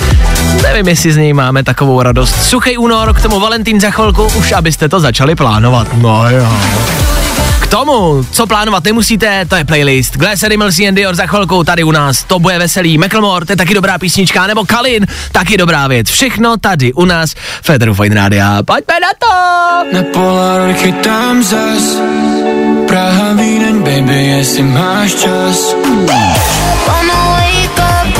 Nevím, 0.63 0.88
jestli 0.88 1.12
z 1.12 1.17
něj 1.17 1.34
máme 1.34 1.63
takovou 1.63 2.02
radost. 2.02 2.36
Suchý 2.43 2.78
únor, 2.78 3.13
k 3.13 3.21
tomu 3.21 3.39
Valentín 3.39 3.80
za 3.80 3.91
chvilku, 3.91 4.23
už 4.23 4.52
abyste 4.52 4.89
to 4.89 5.00
začali 5.00 5.36
plánovat. 5.36 5.88
No 5.93 6.30
jo. 6.30 6.47
K 7.67 7.69
tomu, 7.69 8.25
co 8.32 8.47
plánovat 8.47 8.84
nemusíte, 8.84 9.45
to 9.45 9.56
je 9.56 9.65
playlist. 9.65 10.17
Glass 10.17 10.43
Animals 10.43 10.80
and 10.80 10.95
Dior 10.95 11.15
za 11.15 11.27
chvilku 11.27 11.63
tady 11.63 11.84
u 11.84 11.91
nás. 11.91 12.23
To 12.23 12.39
bude 12.39 12.60
veselý. 12.60 12.97
Macklemore, 12.97 13.45
to 13.45 13.51
je 13.51 13.56
taky 13.56 13.73
dobrá 13.73 13.97
písnička, 13.97 14.47
nebo 14.47 14.65
Kalin, 14.65 15.08
taky 15.32 15.58
dobrá 15.58 15.88
věc. 15.88 16.10
Všechno 16.10 16.58
tady 16.58 16.93
u 16.93 17.06
nás. 17.06 17.36
Federu 17.62 17.93
Fine 17.93 18.15
Rádia. 18.15 18.63
Pojďme 18.63 18.93
na 18.99 19.08
to! 19.19 19.27
Na 19.97 20.03
Polaroid 20.13 20.77
chytám 20.77 21.43
zas 21.43 21.97
Praha 22.88 23.34
Vídeň, 23.34 23.80
baby, 23.80 24.25
jestli 24.25 24.63
máš 24.63 25.13
čas 25.13 25.75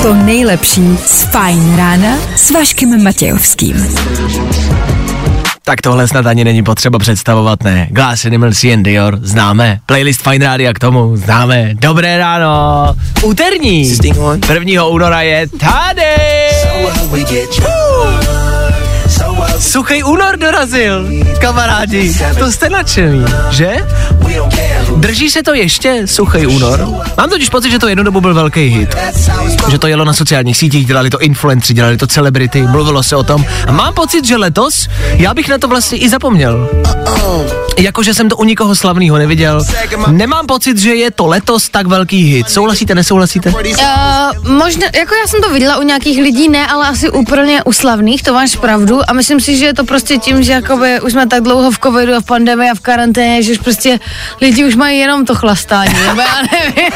To 0.02 0.14
nejlepší 0.14 0.98
z 1.06 1.24
Fajn 1.24 1.76
rána 1.76 2.18
s 2.36 2.52
Vaškem 2.52 3.04
Matějovským. 3.04 3.88
Tak 5.68 5.82
tohle 5.82 6.08
snad 6.08 6.26
ani 6.26 6.44
není 6.44 6.64
potřeba 6.64 7.00
představovat, 7.00 7.64
ne. 7.64 7.88
Glass 7.92 8.26
Animals 8.26 8.64
and 8.64 8.84
Dior, 8.84 9.20
známe. 9.22 9.80
Playlist 9.86 10.22
Fine 10.22 10.46
Rádia 10.46 10.74
k 10.74 10.80
tomu, 10.80 11.18
známe. 11.18 11.72
Dobré 11.74 12.18
ráno. 12.18 12.96
Úterní. 13.24 13.96
1. 14.54 14.86
února 14.86 15.22
je 15.22 15.48
tady. 15.48 16.16
Suchý 19.60 20.04
únor 20.04 20.38
dorazil, 20.38 21.08
kamarádi. 21.42 22.14
To 22.40 22.52
jste 22.52 22.70
nadšený, 22.70 23.26
že? 23.50 23.88
Drží 24.96 25.30
se 25.30 25.44
to 25.44 25.54
ještě, 25.54 26.02
suchý 26.06 26.48
únor? 26.48 26.88
Mám 27.18 27.30
totiž 27.30 27.50
pocit, 27.50 27.72
že 27.72 27.80
to 27.80 27.88
jednu 27.88 28.04
dobu 28.04 28.22
byl 28.22 28.34
velký 28.34 28.68
hit. 28.68 28.96
Že 29.72 29.80
to 29.80 29.88
jelo 29.88 30.06
na 30.06 30.14
sociálních 30.14 30.58
sítích, 30.58 30.86
dělali 30.86 31.10
to 31.10 31.20
influenceri, 31.20 31.74
dělali 31.74 31.98
to 31.98 32.08
celebrity, 32.08 32.62
mluvilo 32.62 33.04
se 33.04 33.16
o 33.16 33.24
tom. 33.24 33.46
A 33.68 33.72
mám 33.72 33.94
pocit, 33.94 34.26
že 34.26 34.38
letos 34.38 34.88
já 35.14 35.34
bych 35.34 35.50
na 35.50 35.58
to 35.58 35.68
vlastně 35.68 35.98
i 35.98 36.10
zapomněl. 36.10 36.70
Jakože 37.78 38.14
jsem 38.14 38.30
to 38.30 38.38
u 38.38 38.44
nikoho 38.44 38.76
slavného 38.76 39.18
neviděl. 39.18 39.62
Nemám 40.08 40.48
pocit, 40.48 40.78
že 40.78 40.96
je 40.96 41.12
to 41.12 41.28
letos 41.28 41.70
tak 41.70 41.88
velký 41.88 42.24
hit. 42.24 42.50
Souhlasíte, 42.50 42.96
nesouhlasíte? 42.96 43.50
Uh, 43.50 44.52
možná, 44.52 44.88
jako 44.96 45.16
já 45.16 45.28
jsem 45.28 45.42
to 45.42 45.54
viděla 45.54 45.78
u 45.78 45.84
nějakých 45.84 46.22
lidí, 46.22 46.50
ne, 46.50 46.68
ale 46.68 46.88
asi 46.88 47.10
úplně 47.10 47.64
u 47.64 47.74
slavných, 47.74 48.24
to 48.24 48.34
máš 48.34 48.56
pravdu 48.56 49.00
a 49.08 49.14
myslím 49.28 49.56
si, 49.56 49.60
že 49.60 49.66
je 49.66 49.74
to 49.74 49.84
prostě 49.84 50.18
tím, 50.18 50.44
že 50.44 50.52
jakoby 50.52 51.02
už 51.02 51.12
jsme 51.12 51.28
tak 51.28 51.44
dlouho 51.44 51.72
v 51.72 51.80
covidu 51.80 52.16
a 52.16 52.22
v 52.22 52.26
pandemii 52.26 52.72
a 52.72 52.76
v 52.76 52.80
karanténě, 52.80 53.44
že 53.44 53.52
už 53.52 53.58
prostě 53.58 54.00
lidi 54.42 54.66
už 54.66 54.76
mají 54.76 55.00
jenom 55.00 55.26
to 55.26 55.36
chlastání, 55.36 55.94
nebo 56.08 56.22
já 56.22 56.42
nevím. 56.52 56.92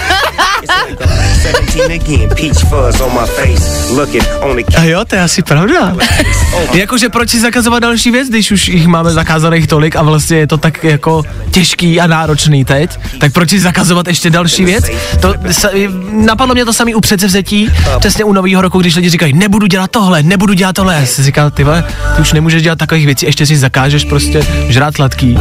17 1.42 2.02
again, 2.02 2.30
peach 2.30 2.60
fuzz 2.70 3.02
on 3.02 3.12
my 3.14 3.28
face. 3.28 3.94
Looking 3.94 4.24
on 4.42 4.56
the 4.56 4.64
A 4.78 4.84
jo, 4.84 5.06
to 5.06 5.16
je 5.16 5.22
asi 5.22 5.42
pravda. 5.42 5.96
Jakože 6.74 7.10
proč 7.10 7.30
si 7.30 7.40
zakazovat 7.40 7.84
další 7.84 8.12
věc, 8.12 8.30
když 8.30 8.52
už 8.52 8.68
jich 8.68 8.88
máme 8.88 9.12
zakázaných 9.12 9.68
tolik 9.68 9.96
a 9.96 10.02
vlastně 10.02 10.38
je 10.38 10.48
to 10.48 10.58
tak 10.58 10.84
jako 10.84 11.24
těžký 11.52 12.02
a 12.02 12.08
náročný 12.08 12.66
teď, 12.66 13.00
tak 13.20 13.34
proč 13.34 13.50
si 13.50 13.60
zakazovat 13.60 14.08
ještě 14.08 14.30
další 14.30 14.66
věc? 14.66 14.86
To, 15.22 15.34
sa, 15.52 15.70
napadlo 16.12 16.56
mě 16.56 16.66
to 16.66 16.74
samý 16.74 16.96
u 16.96 17.02
předsevzetí, 17.02 17.72
přesně 18.00 18.24
u 18.24 18.34
nového 18.34 18.62
roku, 18.62 18.80
když 18.80 18.96
lidi 18.96 19.10
říkají, 19.10 19.34
nebudu 19.34 19.68
dělat 19.68 19.92
tohle, 19.92 20.24
nebudu 20.24 20.54
dělat 20.54 20.74
tohle. 20.74 20.96
Já 20.96 21.06
si 21.06 21.24
říkal, 21.24 21.52
ty 21.52 21.64
vole, 21.64 21.84
ty 22.16 22.21
už 22.22 22.34
nemůžeš 22.34 22.64
dělat 22.64 22.80
takových 22.80 23.06
věcí, 23.06 23.26
ještě 23.26 23.46
si 23.46 23.58
zakážeš 23.58 24.06
prostě 24.06 24.44
žrát 24.70 24.96
sladký. 24.96 25.38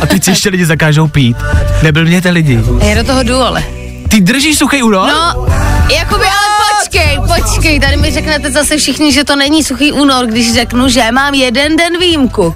A 0.00 0.06
teď 0.06 0.24
si 0.24 0.30
ještě 0.30 0.48
lidi 0.48 0.66
zakážou 0.66 1.08
pít. 1.08 1.36
Nebyl 1.82 2.04
mě 2.04 2.22
ty 2.22 2.30
lidi. 2.30 2.60
Já 2.88 2.94
do 2.94 3.04
toho 3.04 3.22
jdu, 3.22 3.36
ale. 3.36 3.64
Ty 4.08 4.20
držíš 4.20 4.58
suchý 4.58 4.82
únor? 4.82 5.08
No, 5.12 5.46
jakoby, 5.96 6.24
ale 6.24 6.78
počkej, 6.80 7.18
počkej, 7.26 7.80
tady 7.80 7.96
mi 7.96 8.10
řeknete 8.10 8.50
zase 8.50 8.76
všichni, 8.76 9.12
že 9.12 9.24
to 9.24 9.36
není 9.36 9.64
suchý 9.64 9.92
únor, 9.92 10.26
když 10.26 10.54
řeknu, 10.54 10.88
že 10.88 11.12
mám 11.12 11.34
jeden 11.34 11.76
den 11.76 11.92
výjimku. 12.00 12.54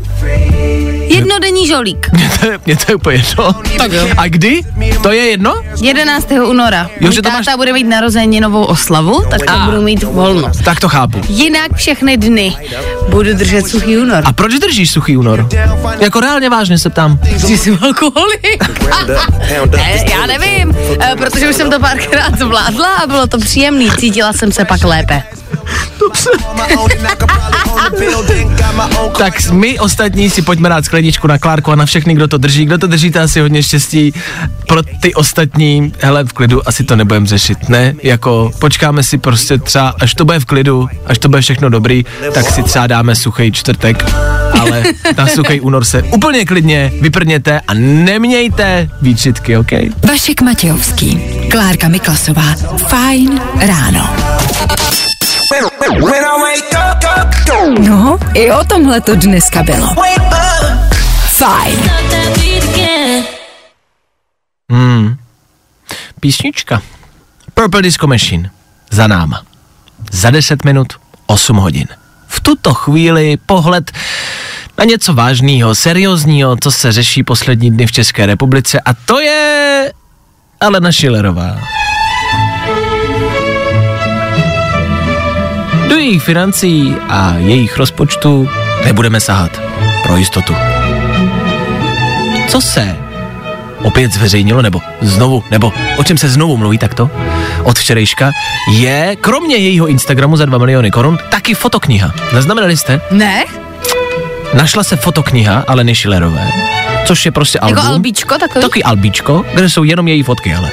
Jednodenní 1.17 1.67
žolík. 1.67 2.09
Mně 2.13 2.31
to, 2.41 2.47
je, 2.47 2.59
mě 2.67 2.77
to 2.77 2.85
je 2.93 2.95
úplně 2.97 3.17
jedno. 3.17 3.55
Tak 3.79 3.91
a 4.17 4.29
kdy? 4.29 4.63
To 5.03 5.13
je 5.13 5.23
jedno? 5.25 5.55
11. 5.83 6.29
února. 6.49 6.91
Jo, 7.01 7.11
že 7.11 7.23
to 7.23 7.31
máš- 7.31 7.57
bude 7.57 7.73
mít 7.73 7.85
narozeninovou 7.87 8.65
oslavu, 8.65 9.25
tak 9.31 9.41
to 9.47 9.53
A. 9.53 9.65
budu 9.65 9.83
mít 9.83 10.03
volno. 10.03 10.51
Tak 10.65 10.81
to 10.81 10.89
chápu. 10.89 11.21
Jinak 11.29 11.75
všechny 11.75 12.17
dny 12.17 12.57
budu 13.09 13.35
držet 13.35 13.69
suchý 13.69 13.97
únor. 13.99 14.23
A 14.27 14.33
proč 14.33 14.55
držíš 14.55 14.91
suchý 14.91 15.17
únor? 15.17 15.49
Jako 16.01 16.21
reálně 16.21 16.51
vážně 16.51 16.79
se 16.79 16.91
ptám. 16.91 17.19
Ty 17.47 17.59
jsi 17.59 17.79
alkoholik. 17.83 18.65
Ne, 19.77 20.05
já 20.11 20.27
nevím, 20.27 20.75
eh, 21.01 21.17
protože 21.17 21.49
už 21.51 21.57
jsem 21.57 21.71
to 21.71 21.81
párkrát 21.81 22.39
zvládla 22.39 22.89
a 22.97 23.07
bylo 23.07 23.27
to 23.27 23.39
příjemný, 23.39 23.91
cítila 23.91 24.33
jsem 24.33 24.53
se 24.53 24.65
pak 24.65 24.85
lépe. 24.85 25.23
Tak 29.19 29.51
my 29.51 29.79
ostatní 29.79 30.31
si 30.31 30.43
pojďme 30.43 30.69
dát 30.69 30.85
skleničku 30.85 31.27
na 31.27 31.39
Klárku 31.39 31.73
a 31.73 31.77
na 31.77 31.87
všechny, 31.87 32.15
kdo 32.15 32.29
to 32.29 32.39
drží. 32.39 32.65
Kdo 32.65 32.79
to 32.79 32.87
držíte, 32.87 33.21
asi 33.21 33.41
hodně 33.41 33.63
štěstí. 33.63 34.13
Pro 34.69 34.83
ty 34.83 35.15
ostatní, 35.15 35.93
hele, 36.01 36.25
v 36.25 36.33
klidu 36.33 36.69
asi 36.69 36.85
to 36.85 36.97
nebudeme 36.97 37.27
řešit, 37.27 37.69
ne? 37.69 37.95
Jako 38.03 38.51
počkáme 38.59 39.03
si 39.03 39.19
prostě 39.19 39.59
třeba, 39.59 39.95
až 40.01 40.15
to 40.15 40.25
bude 40.25 40.41
v 40.41 40.45
klidu, 40.45 40.89
až 41.07 41.19
to 41.19 41.29
bude 41.29 41.41
všechno 41.41 41.69
dobrý, 41.69 42.05
tak 42.35 42.51
si 42.51 42.63
třeba 42.63 42.87
dáme 42.87 43.15
suchý 43.15 43.53
čtvrtek, 43.53 44.05
ale 44.61 44.83
na 45.17 45.27
suchý 45.27 45.61
únor 45.61 45.85
se 45.85 46.03
úplně 46.03 46.45
klidně 46.45 46.93
vyprněte 47.01 47.61
a 47.69 47.75
nemějte 47.75 48.89
výčitky, 49.03 49.57
OK? 49.57 49.71
Vašek 50.09 50.43
Matějovský, 50.43 51.21
Klárka 51.51 51.89
Miklasová. 51.89 52.55
Fajn 52.89 53.41
ráno. 53.61 54.09
No, 57.79 58.19
i 58.35 58.51
o 58.53 58.65
tomhle 58.65 59.01
to 59.01 59.15
dneska 59.15 59.63
bylo. 59.63 59.95
Fajn. 61.29 61.91
Hmm. 64.73 65.17
Písnička. 66.21 66.83
Purple 67.55 67.83
Disco 67.83 68.07
Machine. 68.07 68.51
Za 68.91 69.07
náma. 69.07 69.43
Za 70.13 70.31
10 70.31 70.65
minut 70.65 70.93
8 71.27 71.57
hodin. 71.57 71.87
V 72.27 72.41
tuto 72.41 72.75
chvíli 72.75 73.37
pohled 73.47 73.93
na 74.79 74.85
něco 74.85 75.15
vážného, 75.15 75.75
seriózního, 75.75 76.57
co 76.57 76.73
se 76.73 76.93
řeší 76.93 77.23
poslední 77.23 77.71
dny 77.71 77.87
v 77.87 77.93
České 77.93 78.27
republice 78.27 78.81
a 78.81 78.95
to 78.95 79.21
je 79.21 79.93
Alena 80.61 80.93
Schillerová. 80.93 81.59
Jejich 86.07 86.23
financí 86.23 86.95
a 87.09 87.35
jejich 87.37 87.77
rozpočtu 87.77 88.49
nebudeme 88.85 89.21
sahat. 89.21 89.61
Pro 90.03 90.17
jistotu. 90.17 90.55
Co 92.49 92.61
se 92.61 92.97
opět 93.83 94.13
zveřejnilo, 94.13 94.63
nebo 94.63 94.81
znovu, 95.01 95.45
nebo 95.51 95.73
o 95.97 96.05
čem 96.05 96.19
se 96.19 96.29
znovu 96.29 96.57
mluví 96.57 96.79
takto, 96.79 97.11
od 97.63 97.79
včerejška, 97.79 98.31
je 98.73 99.17
kromě 99.21 99.57
jejího 99.57 99.87
Instagramu 99.87 100.37
za 100.37 100.45
2 100.45 100.59
miliony 100.59 100.91
korun 100.91 101.19
taky 101.31 101.55
fotokniha. 101.55 102.13
Zaznamenali 102.33 102.77
jste? 102.77 103.01
Ne? 103.11 103.45
Našla 104.55 104.85
se 104.85 104.97
fotokniha 104.97 105.65
Aleny 105.69 105.95
Schillerové, 105.95 106.49
což 107.07 107.25
je 107.27 107.33
prostě 107.33 107.59
album. 107.59 107.79
Jako 107.79 107.89
albíčko 107.89 108.39
takový? 108.39 108.63
Taky 108.63 108.83
albíčko, 108.83 109.45
kde 109.55 109.69
jsou 109.71 109.85
jenom 109.85 110.09
její 110.09 110.23
fotky, 110.23 110.55
ale. 110.55 110.71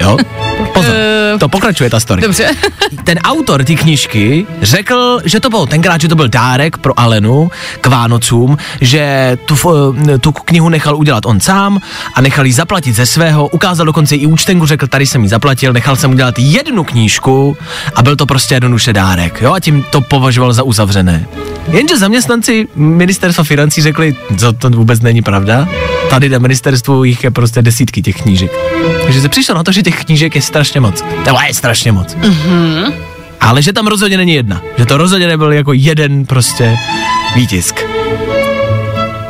Jo? 0.00 0.16
Pozor, 0.74 0.94
to 1.40 1.48
pokračuje 1.48 1.90
ta 1.90 2.00
story. 2.00 2.22
Dobře. 2.22 2.50
Ten 3.04 3.18
autor 3.18 3.64
té 3.64 3.74
knížky 3.74 4.46
řekl, 4.62 5.20
že 5.24 5.40
to 5.40 5.50
bylo 5.50 5.66
tenkrát, 5.66 6.00
že 6.00 6.08
to 6.08 6.14
byl 6.16 6.28
dárek 6.28 6.76
pro 6.78 7.00
Alenu 7.00 7.50
k 7.80 7.86
Vánocům, 7.86 8.58
že 8.80 9.36
tu, 9.44 9.54
f- 9.54 10.18
tu 10.20 10.32
knihu 10.32 10.68
nechal 10.68 10.96
udělat 10.96 11.26
on 11.26 11.40
sám 11.40 11.80
a 12.14 12.20
nechal 12.20 12.46
ji 12.46 12.52
zaplatit 12.52 12.92
ze 12.92 13.06
svého, 13.06 13.48
ukázal 13.48 13.86
dokonce 13.86 14.16
i 14.16 14.26
účtenku, 14.26 14.66
řekl, 14.66 14.86
tady 14.86 15.06
jsem 15.06 15.22
ji 15.22 15.28
zaplatil, 15.28 15.72
nechal 15.72 15.96
jsem 15.96 16.10
udělat 16.12 16.34
jednu 16.38 16.84
knížku 16.84 17.56
a 17.94 18.02
byl 18.02 18.16
to 18.16 18.26
prostě 18.26 18.54
jednoduše 18.54 18.92
dárek, 18.92 19.40
jo, 19.42 19.52
a 19.52 19.60
tím 19.60 19.84
to 19.90 20.00
považoval 20.00 20.52
za 20.52 20.62
uzavřené. 20.62 21.26
Jenže 21.72 21.98
zaměstnanci 21.98 22.68
ministerstva 22.74 23.44
financí 23.44 23.82
řekli, 23.82 24.16
že 24.40 24.52
to 24.52 24.70
vůbec 24.70 25.00
není 25.00 25.22
pravda, 25.22 25.68
tady 26.10 26.28
na 26.28 26.38
ministerstvu 26.38 27.04
jich 27.04 27.24
je 27.24 27.30
prostě 27.30 27.62
desítky 27.62 28.02
těch 28.02 28.22
knížek. 28.22 28.50
Takže 29.10 29.20
se 29.20 29.28
přišlo 29.28 29.54
na 29.54 29.62
to, 29.62 29.72
že 29.72 29.82
těch 29.82 30.04
knížek 30.04 30.34
je 30.34 30.42
strašně 30.42 30.80
moc. 30.80 31.02
To 31.24 31.36
je 31.46 31.54
strašně 31.54 31.92
moc. 31.92 32.14
Mm-hmm. 32.14 32.94
Ale 33.40 33.62
že 33.62 33.72
tam 33.72 33.86
rozhodně 33.86 34.16
není 34.16 34.34
jedna. 34.34 34.62
Že 34.78 34.86
to 34.86 34.96
rozhodně 34.96 35.26
nebyl 35.26 35.52
jako 35.52 35.72
jeden 35.72 36.26
prostě 36.26 36.76
výtisk. 37.34 37.80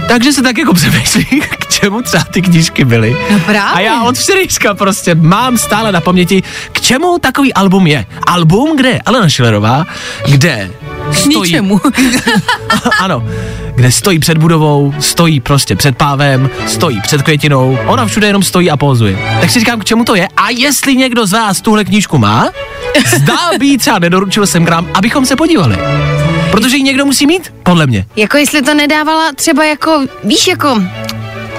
Takže 0.08 0.32
se 0.32 0.42
tak 0.42 0.58
jako 0.58 0.74
přemýšlí, 0.74 1.24
k 1.58 1.72
čemu 1.72 2.02
třeba 2.02 2.24
ty 2.24 2.42
knížky 2.42 2.84
byly. 2.84 3.16
No 3.32 3.40
právě. 3.40 3.60
A 3.60 3.80
já 3.80 4.02
od 4.02 4.18
včerejška 4.18 4.74
prostě 4.74 5.14
mám 5.14 5.58
stále 5.58 5.92
na 5.92 6.00
paměti, 6.00 6.42
k 6.72 6.80
čemu 6.80 7.18
takový 7.18 7.54
album 7.54 7.86
je. 7.86 8.06
Album, 8.26 8.76
kde 8.76 8.88
je 8.88 9.00
Alena 9.06 9.28
Schillerová, 9.28 9.86
kde 10.28 10.70
stojí... 11.14 11.50
Ničemu. 11.50 11.80
ano, 13.00 13.24
kde 13.74 13.92
stojí 13.92 14.18
před 14.18 14.38
budovou, 14.38 14.94
stojí 14.98 15.40
prostě 15.40 15.76
před 15.76 15.96
pávem, 15.96 16.50
stojí 16.66 17.00
před 17.00 17.22
květinou, 17.22 17.78
ona 17.86 18.06
všude 18.06 18.26
jenom 18.26 18.42
stojí 18.42 18.70
a 18.70 18.76
pozuje. 18.76 19.18
Tak 19.40 19.50
si 19.50 19.58
říkám, 19.58 19.80
k 19.80 19.84
čemu 19.84 20.04
to 20.04 20.14
je 20.14 20.28
a 20.36 20.50
jestli 20.50 20.96
někdo 20.96 21.26
z 21.26 21.32
vás 21.32 21.60
tuhle 21.60 21.84
knížku 21.84 22.18
má, 22.18 22.48
zdá 23.16 23.58
by 23.58 23.78
třeba 23.78 23.98
nedoručil 23.98 24.46
sem 24.46 24.66
k 24.66 24.70
nám, 24.70 24.88
abychom 24.94 25.26
se 25.26 25.36
podívali. 25.36 25.78
Protože 26.50 26.76
ji 26.76 26.82
někdo 26.82 27.06
musí 27.06 27.26
mít, 27.26 27.52
podle 27.62 27.86
mě. 27.86 28.06
Jako 28.16 28.36
jestli 28.36 28.62
to 28.62 28.74
nedávala 28.74 29.32
třeba 29.34 29.64
jako, 29.64 30.06
víš, 30.24 30.46
jako, 30.46 30.82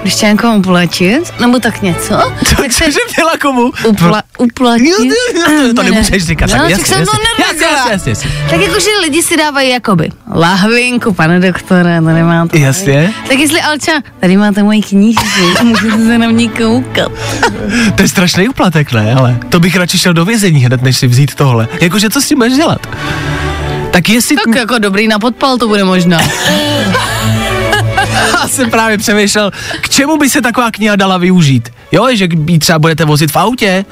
když 0.02 0.14
chtěla 0.14 0.32
někomu 0.32 0.58
uplatit, 0.58 1.34
nebo 1.40 1.60
tak 1.60 1.82
něco, 1.82 2.16
Co, 2.46 2.56
tak 2.56 2.72
se 2.72 2.84
cože 2.86 3.00
měla 3.18 3.32
komu? 3.42 3.72
upla, 3.88 4.24
uplatit. 4.38 4.90
Jo, 4.90 4.96
jo, 5.36 5.52
jo, 5.68 5.74
to 5.76 5.84
Ne, 5.84 5.92
nemůžeš 5.92 6.24
říkat. 6.26 6.50
No, 6.50 6.58
tak 6.58 6.70
jasně, 6.70 6.86
jsem 6.86 7.06
to 7.06 7.12
jasně. 7.40 7.66
Jasně, 7.66 8.10
jasně. 8.10 8.30
Tak 8.50 8.62
jakože 8.62 8.90
lidi 9.02 9.24
si 9.24 9.38
dávají 9.38 9.70
jakoby 9.70 10.10
lahvinku, 10.34 11.14
pane 11.14 11.40
doktore, 11.40 12.02
tady 12.06 12.24
máte. 12.24 12.60
Jasně. 12.60 13.14
Tak 13.28 13.40
jestli 13.40 13.62
Alča, 13.62 13.92
tady 14.20 14.38
máte 14.38 14.64
moji 14.64 14.82
knížku, 14.82 15.24
můžete 15.64 15.98
se 15.98 16.18
na 16.18 16.28
mě 16.28 16.50
koukat. 16.50 17.12
To 17.96 18.02
je 18.02 18.08
strašný 18.08 18.50
úplatek, 18.50 18.92
ne? 18.92 19.14
Ale 19.14 19.38
to 19.50 19.60
bych 19.60 19.76
radši 19.76 19.98
šel 19.98 20.14
do 20.14 20.26
vězení 20.26 20.60
hned, 20.60 20.82
než 20.82 20.98
si 20.98 21.08
vzít 21.08 21.36
tohle. 21.36 21.68
Jakože 21.82 22.10
co 22.10 22.22
s 22.22 22.26
tím 22.28 22.38
budeš 22.38 22.54
dělat? 22.54 22.88
Tak 23.92 24.10
jestli... 24.10 24.36
Tak 24.36 24.56
jako 24.56 24.78
dobrý 24.78 25.08
na 25.08 25.20
podpal 25.20 25.58
to 25.58 25.68
bude 25.68 25.84
možná. 25.84 26.20
Já 28.12 28.48
jsem 28.48 28.72
právě 28.72 28.98
přemýšlel, 28.98 29.52
k 29.82 29.90
čemu 29.90 30.18
by 30.18 30.30
se 30.30 30.42
taková 30.42 30.72
kniha 30.72 30.96
dala 30.96 31.18
využít. 31.18 31.70
Jo, 31.92 32.08
že 32.12 32.28
ji 32.48 32.60
třeba 32.60 32.80
budete 32.80 33.06
vozit 33.06 33.32
v 33.32 33.36
autě 33.36 33.86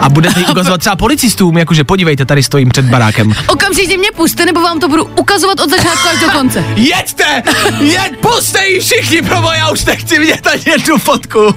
a 0.00 0.08
budete 0.08 0.40
ji 0.40 0.46
ukazovat 0.46 0.80
třeba 0.80 0.96
policistům, 0.96 1.58
jakože 1.58 1.84
podívejte, 1.84 2.24
tady 2.24 2.42
stojím 2.42 2.68
před 2.68 2.84
barákem. 2.84 3.32
Okamžitě 3.46 3.98
mě 3.98 4.08
puste, 4.16 4.46
nebo 4.46 4.60
vám 4.60 4.80
to 4.80 4.88
budu 4.88 5.04
ukazovat 5.04 5.60
od 5.60 5.70
začátku 5.70 6.08
až 6.08 6.20
do 6.20 6.30
konce. 6.30 6.64
Jeďte! 6.76 7.42
Jeď, 7.80 8.16
puste 8.20 8.66
ji 8.68 8.80
všichni, 8.80 9.22
probo, 9.22 9.50
já 9.52 9.70
už 9.70 9.84
nechci 9.84 10.18
vidět 10.18 10.46
ani 10.46 10.62
jednu 10.66 10.98
fotku. 10.98 11.54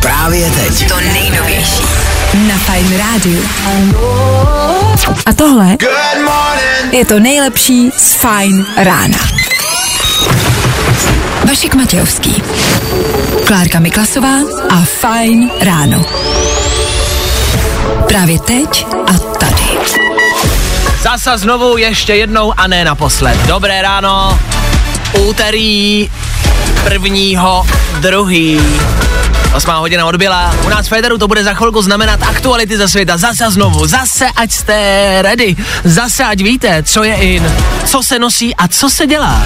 Právě 0.00 0.50
teď. 0.50 0.88
To 0.88 1.00
nejnovější. 1.00 1.82
Na 2.48 2.58
Fajn 2.58 2.98
rádiu. 2.98 3.42
A 5.26 5.32
tohle 5.32 5.76
je 6.90 7.04
to 7.04 7.20
nejlepší 7.20 7.90
z 7.96 8.14
Fajn 8.14 8.66
rána. 8.76 9.18
Vašek 11.48 11.74
Matějovský, 11.74 12.42
Klárka 13.46 13.78
Miklasová 13.78 14.34
a 14.70 14.84
Fajn 14.84 15.50
ráno. 15.60 16.04
Právě 18.08 18.38
teď 18.38 18.86
a 19.06 19.12
tady. 19.38 19.78
Zasa 21.02 21.36
znovu 21.36 21.76
ještě 21.76 22.14
jednou 22.14 22.52
a 22.56 22.66
ne 22.66 22.84
naposled. 22.84 23.38
Dobré 23.46 23.82
ráno, 23.82 24.40
úterý 25.18 26.10
prvního 26.84 27.66
druhý. 28.00 28.60
Osmá 29.56 29.78
hodina 29.78 30.06
odbyla. 30.06 30.54
U 30.66 30.68
nás 30.68 30.86
v 30.86 30.88
Federu 30.88 31.18
to 31.18 31.28
bude 31.28 31.44
za 31.44 31.54
chvilku 31.54 31.82
znamenat 31.82 32.22
aktuality 32.22 32.76
ze 32.76 32.88
světa. 32.88 33.16
Zase 33.16 33.44
znovu. 33.50 33.86
Zase 33.86 34.26
ať 34.36 34.52
jste 34.52 35.18
ready. 35.22 35.56
Zase 35.84 36.24
ať 36.24 36.40
víte, 36.42 36.82
co 36.82 37.04
je 37.04 37.14
in, 37.14 37.52
co 37.84 38.02
se 38.02 38.18
nosí 38.18 38.54
a 38.56 38.68
co 38.68 38.90
se 38.90 39.06
dělá. 39.06 39.42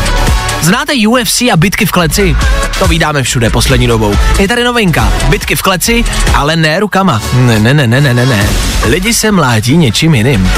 Znáte 0.62 0.92
UFC 1.09 1.42
a 1.53 1.57
bitky 1.57 1.87
v 1.87 1.92
kleci? 1.92 2.37
To 2.79 2.87
vydáme 2.87 3.23
všude 3.23 3.51
poslední 3.51 3.87
dobou. 3.87 4.14
Je 4.38 4.49
tady 4.49 4.64
novinka. 4.64 5.12
Bitky 5.29 5.57
v 5.57 5.62
kleci, 5.62 6.05
ale 6.35 6.57
ne 6.57 6.81
rukama. 6.81 7.23
Ne, 7.35 7.59
ne, 7.59 7.75
ne, 7.75 7.87
ne, 7.87 8.01
ne, 8.01 8.14
ne, 8.14 8.27
ne. 8.27 8.49
Lidi 8.87 9.14
se 9.14 9.33
mlátí 9.33 9.77
něčím 9.77 10.14
jiným. 10.14 10.51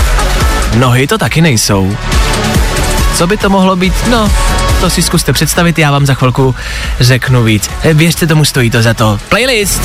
Nohy 0.74 1.06
to 1.06 1.18
taky 1.18 1.40
nejsou. 1.40 1.96
Co 3.14 3.26
by 3.26 3.36
to 3.36 3.50
mohlo 3.50 3.76
být? 3.76 3.94
No, 4.10 4.30
to 4.82 4.90
si 4.90 5.02
zkuste 5.02 5.32
představit, 5.32 5.78
já 5.78 5.90
vám 5.90 6.06
za 6.06 6.14
chvilku 6.14 6.54
řeknu 7.00 7.42
víc. 7.42 7.70
Věřte 7.94 8.26
tomu, 8.26 8.44
stojí 8.44 8.70
to 8.70 8.82
za 8.82 8.94
to. 8.94 9.18
Playlist! 9.28 9.82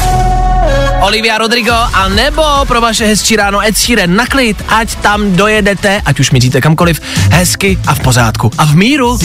Olivia 1.01 1.37
Rodrigo 1.37 1.71
a 1.71 2.07
nebo 2.07 2.43
pro 2.67 2.81
vaše 2.81 3.05
hezčí 3.05 3.35
ráno 3.35 3.67
Ed 3.67 3.77
Sheeran 3.77 4.15
na 4.15 4.25
klid, 4.25 4.63
ať 4.67 4.95
tam 4.95 5.35
dojedete, 5.35 6.01
ať 6.05 6.19
už 6.19 6.31
míříte 6.31 6.61
kamkoliv, 6.61 7.01
hezky 7.31 7.79
a 7.87 7.95
v 7.95 7.99
pořádku. 7.99 8.51
A 8.57 8.65
v 8.65 8.75
míru. 8.75 9.17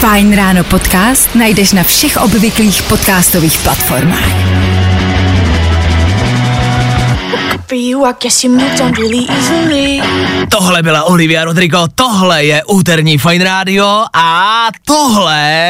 Fajn 0.00 0.36
ráno 0.36 0.64
podcast 0.64 1.34
najdeš 1.34 1.72
na 1.72 1.82
všech 1.82 2.16
obvyklých 2.16 2.82
podcastových 2.82 3.58
platformách. 3.58 4.79
Tohle 10.50 10.82
byla 10.82 11.04
Olivia 11.04 11.44
Rodrigo, 11.44 11.86
tohle 11.94 12.44
je 12.44 12.64
úterní 12.64 13.18
Fine 13.18 13.44
Radio 13.44 14.04
a 14.12 14.68
tohle 14.84 15.60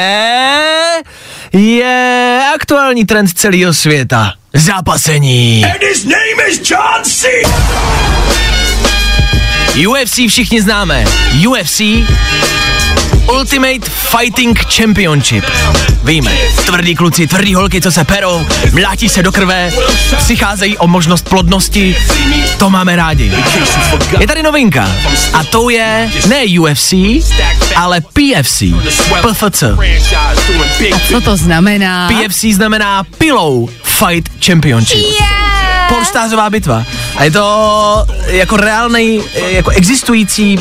je 1.52 2.42
aktuální 2.54 3.04
trend 3.04 3.28
celého 3.34 3.74
světa. 3.74 4.32
Zápasení. 4.54 5.64
His 5.80 6.04
name 6.04 6.48
is 6.48 6.70
John 6.70 7.04
C. 7.04 7.28
UFC 9.74 10.14
všichni 10.28 10.62
známe. 10.62 11.04
UFC 11.48 11.80
Ultimate 13.38 13.90
Fighting 13.90 14.58
Championship. 14.76 15.44
Víme, 16.04 16.32
tvrdí 16.66 16.94
kluci, 16.94 17.26
tvrdí 17.26 17.54
holky, 17.54 17.80
co 17.80 17.92
se 17.92 18.04
perou, 18.04 18.46
mlátí 18.72 19.08
se 19.08 19.22
do 19.22 19.32
krve, 19.32 19.72
přicházejí 20.24 20.78
o 20.78 20.86
možnost 20.86 21.28
plodnosti, 21.28 21.96
to 22.58 22.70
máme 22.70 22.96
rádi. 22.96 23.32
Je 24.18 24.26
tady 24.26 24.42
novinka 24.42 24.90
a 25.32 25.44
to 25.44 25.70
je 25.70 26.10
ne 26.28 26.44
UFC, 26.60 26.92
ale 27.76 28.00
PFC, 28.00 28.62
PFC. 29.22 29.64
Co 31.08 31.20
to 31.20 31.36
znamená? 31.36 32.08
PFC 32.08 32.44
znamená 32.44 33.04
Pillow 33.18 33.68
Fight 33.82 34.44
Championship. 34.46 35.06
Polštářová 35.94 36.50
bitva. 36.50 36.84
A 37.16 37.24
je 37.24 37.30
to 37.30 38.06
jako 38.26 38.56
reálný, 38.56 39.20
jako 39.48 39.70
existující, 39.70 40.58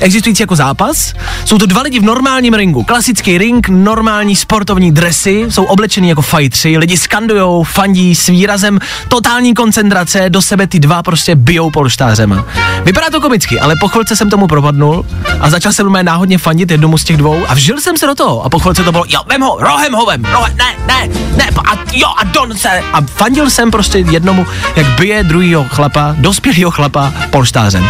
existující 0.00 0.42
jako 0.42 0.56
zápas. 0.56 1.12
Jsou 1.44 1.58
to 1.58 1.66
dva 1.66 1.82
lidi 1.82 2.00
v 2.00 2.02
normálním 2.02 2.54
ringu. 2.54 2.82
Klasický 2.82 3.38
ring, 3.38 3.68
normální 3.68 4.36
sportovní 4.36 4.92
dresy, 4.92 5.44
jsou 5.48 5.64
oblečení 5.64 6.08
jako 6.08 6.22
fightři, 6.22 6.78
lidi 6.78 6.96
skandujou, 6.96 7.62
fandí 7.62 8.14
s 8.14 8.26
výrazem 8.26 8.78
totální 9.08 9.54
koncentrace, 9.54 10.30
do 10.30 10.42
sebe 10.42 10.66
ty 10.66 10.80
dva 10.80 11.02
prostě 11.02 11.36
bijou 11.36 11.70
polštářema. 11.70 12.44
Vypadá 12.84 13.10
to 13.10 13.20
komicky, 13.20 13.60
ale 13.60 13.74
po 13.80 13.88
chvilce 13.88 14.16
jsem 14.16 14.30
tomu 14.30 14.46
propadnul 14.46 15.06
a 15.40 15.50
začal 15.50 15.72
jsem 15.72 15.90
mé 15.90 16.02
náhodně 16.02 16.38
fandit 16.38 16.70
jednomu 16.70 16.98
z 16.98 17.04
těch 17.04 17.16
dvou 17.16 17.44
a 17.48 17.54
vžil 17.54 17.80
jsem 17.80 17.96
se 17.96 18.06
do 18.06 18.14
toho 18.14 18.42
a 18.44 18.48
po 18.48 18.58
chvilce 18.58 18.84
to 18.84 18.92
bylo, 18.92 19.04
jo, 19.08 19.20
vem 19.26 19.40
ho, 19.40 19.56
rohem 19.60 19.92
ho 19.92 20.06
vem, 20.06 20.24
rohem, 20.24 20.56
ne, 20.56 20.76
ne, 20.86 21.08
ne, 21.36 21.48
a 21.72 21.76
jo, 21.92 22.08
a 22.18 22.24
don 22.24 22.58
se. 22.58 22.82
A 22.92 23.00
fandil 23.00 23.50
jsem 23.50 23.70
prostě 23.70 24.03
jednomu, 24.10 24.46
jak 24.76 24.86
bije 24.86 25.24
druhýho 25.24 25.64
chlapa, 25.68 26.14
dospělého 26.18 26.70
chlapa 26.70 27.12
polštářem. 27.30 27.88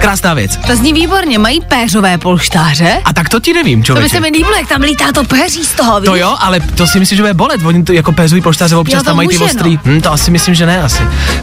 Krásná 0.00 0.34
věc. 0.34 0.56
To 0.66 0.76
zní 0.76 0.92
výborně, 0.92 1.38
mají 1.38 1.60
péřové 1.60 2.18
polštáře? 2.18 3.00
A 3.04 3.12
tak 3.12 3.28
to 3.28 3.40
ti 3.40 3.52
nevím, 3.52 3.78
To 3.78 3.82
by 3.82 3.86
člověče. 3.86 4.14
se 4.14 4.20
mi 4.20 4.28
líbilo, 4.28 4.54
jak 4.56 4.68
tam 4.68 4.80
lítá 4.82 5.12
to 5.12 5.24
péří 5.24 5.64
z 5.64 5.72
toho, 5.72 6.00
víš? 6.00 6.06
To 6.10 6.16
jo, 6.16 6.36
ale 6.40 6.60
to 6.60 6.86
si 6.86 6.98
myslím, 7.00 7.16
že 7.16 7.22
bude 7.22 7.34
bolet. 7.34 7.60
Oni 7.64 7.84
to 7.84 7.92
jako 7.92 8.12
pézují 8.12 8.42
polštáře, 8.42 8.76
občas 8.76 8.98
Jo, 8.98 9.04
tam 9.04 9.16
mají 9.16 9.28
ty 9.28 9.34
může, 9.34 9.44
ostrý. 9.44 9.78
Hm, 9.84 10.00
to 10.00 10.12
asi 10.12 10.30
myslím, 10.30 10.54
že 10.54 10.66
ne 10.66 10.82
asi. 10.82 11.02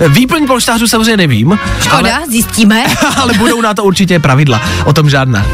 Výplň 0.09 0.47
polštářů 0.47 0.87
samozřejmě 0.87 1.17
nevím. 1.17 1.59
Škoda, 1.81 1.97
Ale, 2.15 2.27
zjistíme. 2.29 2.83
ale 3.21 3.33
budou 3.33 3.61
na 3.61 3.73
to 3.73 3.83
určitě 3.83 4.19
pravidla. 4.19 4.61
O 4.85 4.93
tom 4.93 5.09
žádná. 5.09 5.45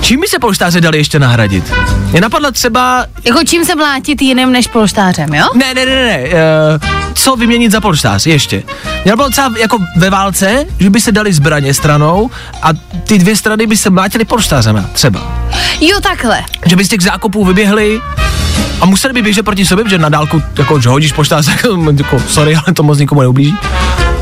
Čím 0.00 0.20
by 0.20 0.28
se 0.28 0.38
polštáře 0.38 0.80
dali 0.80 0.98
ještě 0.98 1.18
nahradit? 1.18 1.72
Mě 2.10 2.20
napadla 2.20 2.50
třeba... 2.50 3.06
Jako 3.24 3.44
čím 3.44 3.64
se 3.64 3.74
mlátit 3.74 4.22
jiným 4.22 4.52
než 4.52 4.66
polštářem, 4.66 5.34
jo? 5.34 5.44
Ne, 5.54 5.74
ne, 5.74 5.86
ne, 5.86 5.94
ne, 5.94 6.04
ne. 6.06 6.24
Uh, 6.24 7.12
co 7.14 7.36
vyměnit 7.36 7.72
za 7.72 7.80
polštář 7.80 8.26
ještě? 8.26 8.62
Mě 9.04 9.10
napadlo 9.10 9.30
třeba 9.30 9.52
jako 9.60 9.78
ve 9.96 10.10
válce, 10.10 10.64
že 10.78 10.90
by 10.90 11.00
se 11.00 11.12
dali 11.12 11.32
zbraně 11.32 11.74
stranou 11.74 12.30
a 12.62 12.68
ty 13.04 13.18
dvě 13.18 13.36
strany 13.36 13.66
by 13.66 13.76
se 13.76 13.90
mlátily 13.90 14.24
polštářema 14.24 14.84
třeba. 14.92 15.46
Jo, 15.80 16.00
takhle. 16.02 16.44
Že 16.66 16.76
by 16.76 16.84
z 16.84 16.88
těch 16.88 17.00
zákopů 17.00 17.44
vyběhli 17.44 18.00
A 18.80 18.86
museli 18.86 19.14
by 19.14 19.22
běžet 19.22 19.42
proti 19.42 19.66
sobě, 19.66 19.84
že 19.88 19.98
na 19.98 20.08
dálku, 20.08 20.42
jako, 20.58 20.80
že 20.80 20.88
hodíš 20.88 21.12
poštář, 21.12 21.48
jako, 21.98 22.20
sorry, 22.28 22.56
ale 22.56 22.74
to 22.74 22.82
moc 22.82 22.98
nikomu 22.98 23.20
neublíží. 23.20 23.56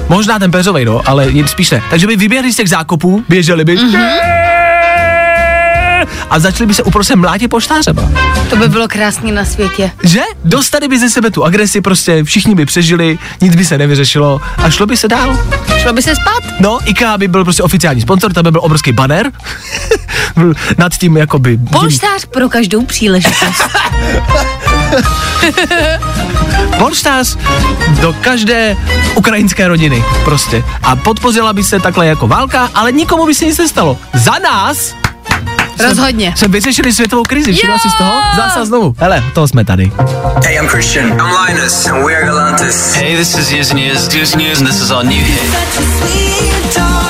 Možná 0.08 0.38
ten 0.38 0.50
péřovej, 0.50 0.84
no, 0.84 1.00
ale 1.06 1.32
spíš 1.46 1.70
ne. 1.70 1.82
Takže 1.90 2.06
by 2.06 2.16
vyběhli 2.16 2.52
z 2.52 2.56
těch 2.56 2.68
zákopů, 2.68 3.24
běželi 3.28 3.64
by. 3.64 3.76
Mm-hmm. 3.76 4.43
A 6.34 6.38
začali 6.38 6.66
by 6.66 6.74
se 6.74 6.82
uprostřed 6.82 7.16
mlátit 7.16 7.50
poštářema. 7.50 8.02
To 8.50 8.56
by 8.56 8.68
bylo 8.68 8.88
krásný 8.88 9.32
na 9.32 9.44
světě. 9.44 9.90
Že? 10.02 10.20
Dostali 10.44 10.88
by 10.88 10.98
ze 10.98 11.10
sebe 11.10 11.30
tu 11.30 11.44
agresi, 11.44 11.80
prostě 11.80 12.24
všichni 12.24 12.54
by 12.54 12.66
přežili, 12.66 13.18
nic 13.40 13.56
by 13.56 13.64
se 13.64 13.78
nevyřešilo 13.78 14.40
a 14.56 14.70
šlo 14.70 14.86
by 14.86 14.96
se 14.96 15.08
dál. 15.08 15.38
Šlo 15.78 15.92
by 15.92 16.02
se 16.02 16.16
spát? 16.16 16.42
No, 16.60 16.78
IKEA 16.84 17.18
by 17.18 17.28
byl 17.28 17.44
prostě 17.44 17.62
oficiální 17.62 18.00
sponsor, 18.00 18.32
tam 18.32 18.44
by 18.44 18.50
byl 18.50 18.60
obrovský 18.64 18.92
banner 18.92 19.32
nad 20.78 20.92
tím 20.92 21.16
jakoby... 21.16 21.58
Polštář 21.70 22.24
pro 22.24 22.48
každou 22.48 22.84
příležitost. 22.84 23.62
Polštář 26.78 27.36
do 28.00 28.16
každé 28.20 28.76
ukrajinské 29.14 29.68
rodiny 29.68 30.04
prostě. 30.24 30.64
A 30.82 30.96
podpořila 30.96 31.52
by 31.52 31.64
se 31.64 31.80
takhle 31.80 32.06
jako 32.06 32.26
válka, 32.26 32.70
ale 32.74 32.92
nikomu 32.92 33.26
by 33.26 33.34
se 33.34 33.44
nic 33.44 33.58
nestalo. 33.58 33.98
Za 34.14 34.38
nás 34.38 34.94
Rozhodně. 35.80 36.34
jsme 36.37 36.48
vyřešili 36.48 36.92
světovou 36.92 37.22
krizi, 37.22 37.52
všimla 37.52 37.78
si 37.78 37.90
z 37.90 37.94
toho? 37.98 38.12
Zase 38.37 38.66
znovu. 38.66 38.94
Hele, 38.98 39.24
toho 39.34 39.48
jsme 39.48 39.64
tady. 39.64 39.92
Hey, 40.44 40.54
I'm 40.56 40.68
Christian. 40.68 41.06
I'm 41.06 41.20
Linus, 41.48 41.87
and 41.87 42.04
we 42.06 42.16
are 42.16 42.26
Galantis. 42.26 42.94
Hey, 42.94 43.16
this 43.16 43.38
is 43.38 43.52
Years 43.52 43.70
and 43.70 43.80
Years, 43.80 44.14
Years 44.14 44.32
and 44.32 44.42
Years, 44.42 44.58
and 44.60 44.68
this 44.68 44.80
is 44.80 44.90
our 44.90 45.04
new 45.04 45.24
hit. 45.24 45.40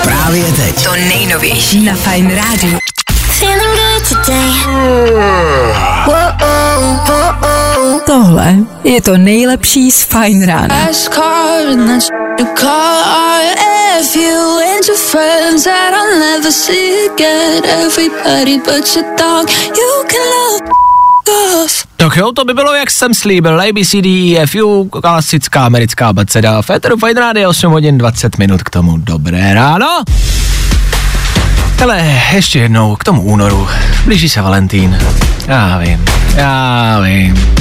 Právě 0.03 0.44
teď. 0.44 0.85
To 0.85 0.92
nejnovější 0.92 1.85
na 1.85 1.94
Fine 1.94 2.35
Radio. 2.35 2.79
Feeling 3.38 3.79
good 3.79 4.09
today. 4.09 4.55
Tohle 8.07 8.55
je 8.85 9.03
to 9.03 9.16
nejlepší 9.16 9.90
z 9.90 10.03
Fine 10.05 10.46
Rána. 10.46 10.74
That's 13.94 14.16
you 14.16 14.22
call 14.22 14.59
if 14.59 14.64
you 14.64 14.74
and 14.74 14.87
your 14.88 14.96
friends 14.96 15.64
that 15.64 15.94
I'll 15.94 16.18
never 16.18 16.50
see 16.50 17.07
again. 17.07 17.62
Everybody 17.64 18.59
but 18.59 18.94
your 18.96 19.16
dog, 19.16 19.48
you 19.76 20.04
can 20.09 20.20
love 20.35 21.64
off. 21.64 21.87
Tak 21.96 22.16
jo, 22.16 22.33
to 22.33 22.44
by 22.44 22.54
bylo, 22.54 22.74
jak 22.74 22.90
jsem 22.90 23.14
slíbil. 23.14 23.61
ABCD, 23.61 24.07
FU, 24.50 24.85
klasická 24.85 25.66
americká 25.66 26.09
abeceda. 26.09 26.62
Féteru 26.62 26.96
Fine 26.96 27.20
Radio, 27.20 27.50
8 27.50 27.72
hodin 27.72 27.98
20 27.98 28.38
minut 28.38 28.62
k 28.62 28.70
tomu. 28.70 28.96
Dobré 28.96 29.54
ráno. 29.54 30.04
Hele, 31.78 32.20
ještě 32.33 32.59
jednou 32.59 32.96
k 32.96 33.04
tomu 33.04 33.22
únoru. 33.22 33.68
Blíží 34.04 34.28
se 34.28 34.42
Valentín. 34.42 34.98
Já 35.46 35.78
vím, 35.78 36.04
já 36.37 37.00
vím. 37.00 37.57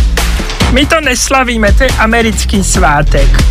My 0.71 0.85
to 0.85 1.01
neslavíme, 1.01 1.73
to 1.73 1.83
je 1.83 1.89
americký 1.89 2.63
svátek. 2.63 3.43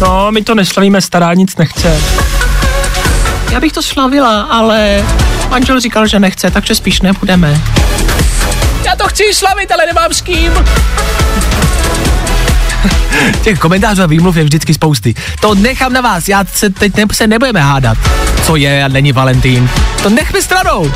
No, 0.00 0.32
my 0.32 0.42
to 0.42 0.54
neslavíme, 0.54 1.00
stará 1.00 1.34
nic 1.34 1.56
nechce. 1.56 2.00
Já 3.52 3.60
bych 3.60 3.72
to 3.72 3.82
slavila, 3.82 4.42
ale 4.42 5.04
manžel 5.48 5.80
říkal, 5.80 6.06
že 6.06 6.20
nechce, 6.20 6.50
takže 6.50 6.74
spíš 6.74 7.00
nebudeme. 7.00 7.60
Já 8.86 8.96
to 8.96 9.04
chci 9.08 9.22
slavit, 9.34 9.72
ale 9.72 9.86
nemám 9.86 10.12
s 10.12 10.20
kým. 10.20 10.52
Těch 13.42 13.58
komentářů 13.58 14.02
a 14.02 14.06
výmluv 14.06 14.36
je 14.36 14.44
vždycky 14.44 14.74
spousty. 14.74 15.14
To 15.40 15.54
nechám 15.54 15.92
na 15.92 16.00
vás, 16.00 16.28
já 16.28 16.44
se 16.54 16.70
teď 16.70 16.96
ne, 16.96 17.04
se 17.12 17.26
nebudeme 17.26 17.60
hádat, 17.60 17.98
co 18.44 18.56
je 18.56 18.84
a 18.84 18.88
není 18.88 19.12
Valentín. 19.12 19.70
To 20.02 20.10
nechme 20.10 20.42
stranou. 20.42 20.92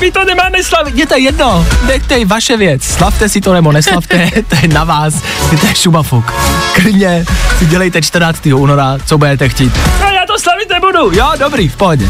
My 0.00 0.10
to 0.12 0.24
nemáme 0.24 0.62
slavit. 0.62 0.94
Je 0.96 1.06
to 1.06 1.16
jedno, 1.16 1.66
nechte 1.86 2.24
vaše 2.24 2.56
věc. 2.56 2.84
Slavte 2.84 3.28
si 3.28 3.40
to 3.40 3.52
nebo 3.52 3.72
neslavte, 3.72 4.30
to 4.48 4.56
je 4.62 4.68
na 4.68 4.84
vás. 4.84 5.14
Je 5.52 5.58
to 5.58 5.66
je 5.66 5.74
šumafuk. 5.74 6.32
Klidně 6.72 7.24
si 7.58 7.66
dělejte 7.66 8.02
14. 8.02 8.46
února, 8.46 8.98
co 9.06 9.18
budete 9.18 9.48
chtít. 9.48 9.72
No 10.00 10.06
já 10.06 10.26
to 10.26 10.38
slavit 10.38 10.70
nebudu. 10.70 11.12
Jo, 11.12 11.32
dobrý, 11.38 11.68
v 11.68 11.76
pohodě. 11.76 12.08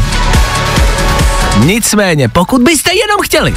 Nicméně, 1.57 2.29
pokud 2.29 2.61
byste 2.61 2.91
jenom 2.93 3.21
chtěli, 3.23 3.55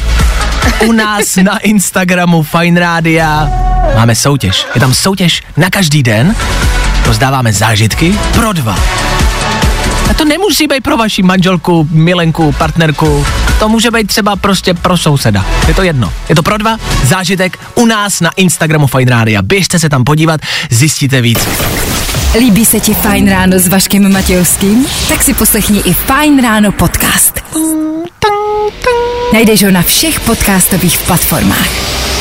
u 0.86 0.92
nás 0.92 1.36
na 1.42 1.58
Instagramu 1.58 2.42
Fine 2.42 2.80
Rádia 2.80 3.50
máme 3.96 4.14
soutěž. 4.14 4.66
Je 4.74 4.80
tam 4.80 4.94
soutěž 4.94 5.42
na 5.56 5.70
každý 5.70 6.02
den, 6.02 6.36
rozdáváme 7.06 7.52
zážitky 7.52 8.18
pro 8.34 8.52
dva. 8.52 8.76
A 10.10 10.14
to 10.14 10.24
nemusí 10.24 10.66
být 10.66 10.82
pro 10.82 10.96
vaši 10.96 11.22
manželku, 11.22 11.88
milenku, 11.90 12.52
partnerku. 12.52 13.26
To 13.58 13.68
může 13.68 13.90
být 13.90 14.06
třeba 14.06 14.36
prostě 14.36 14.74
pro 14.74 14.96
souseda. 14.96 15.46
Je 15.68 15.74
to 15.74 15.82
jedno. 15.82 16.12
Je 16.28 16.34
to 16.34 16.42
pro 16.42 16.58
dva. 16.58 16.76
Zážitek 17.04 17.58
u 17.74 17.86
nás 17.86 18.20
na 18.20 18.30
Instagramu 18.36 18.86
Fine 18.86 19.10
Rádia. 19.10 19.42
Běžte 19.42 19.78
se 19.78 19.88
tam 19.88 20.04
podívat, 20.04 20.40
zjistíte 20.70 21.20
víc. 21.20 21.48
Líbí 22.38 22.64
se 22.66 22.80
ti 22.80 22.94
Fajn 22.94 23.30
ráno 23.30 23.58
s 23.58 23.68
Vaškem 23.68 24.12
Matějovským? 24.12 24.86
Tak 25.08 25.22
si 25.22 25.34
poslechni 25.34 25.78
i 25.84 25.92
Fajn 25.92 26.42
ráno 26.42 26.72
podcast. 26.72 27.40
Najdeš 29.32 29.64
ho 29.64 29.70
na 29.70 29.82
všech 29.82 30.20
podcastových 30.20 30.98
platformách. 30.98 32.11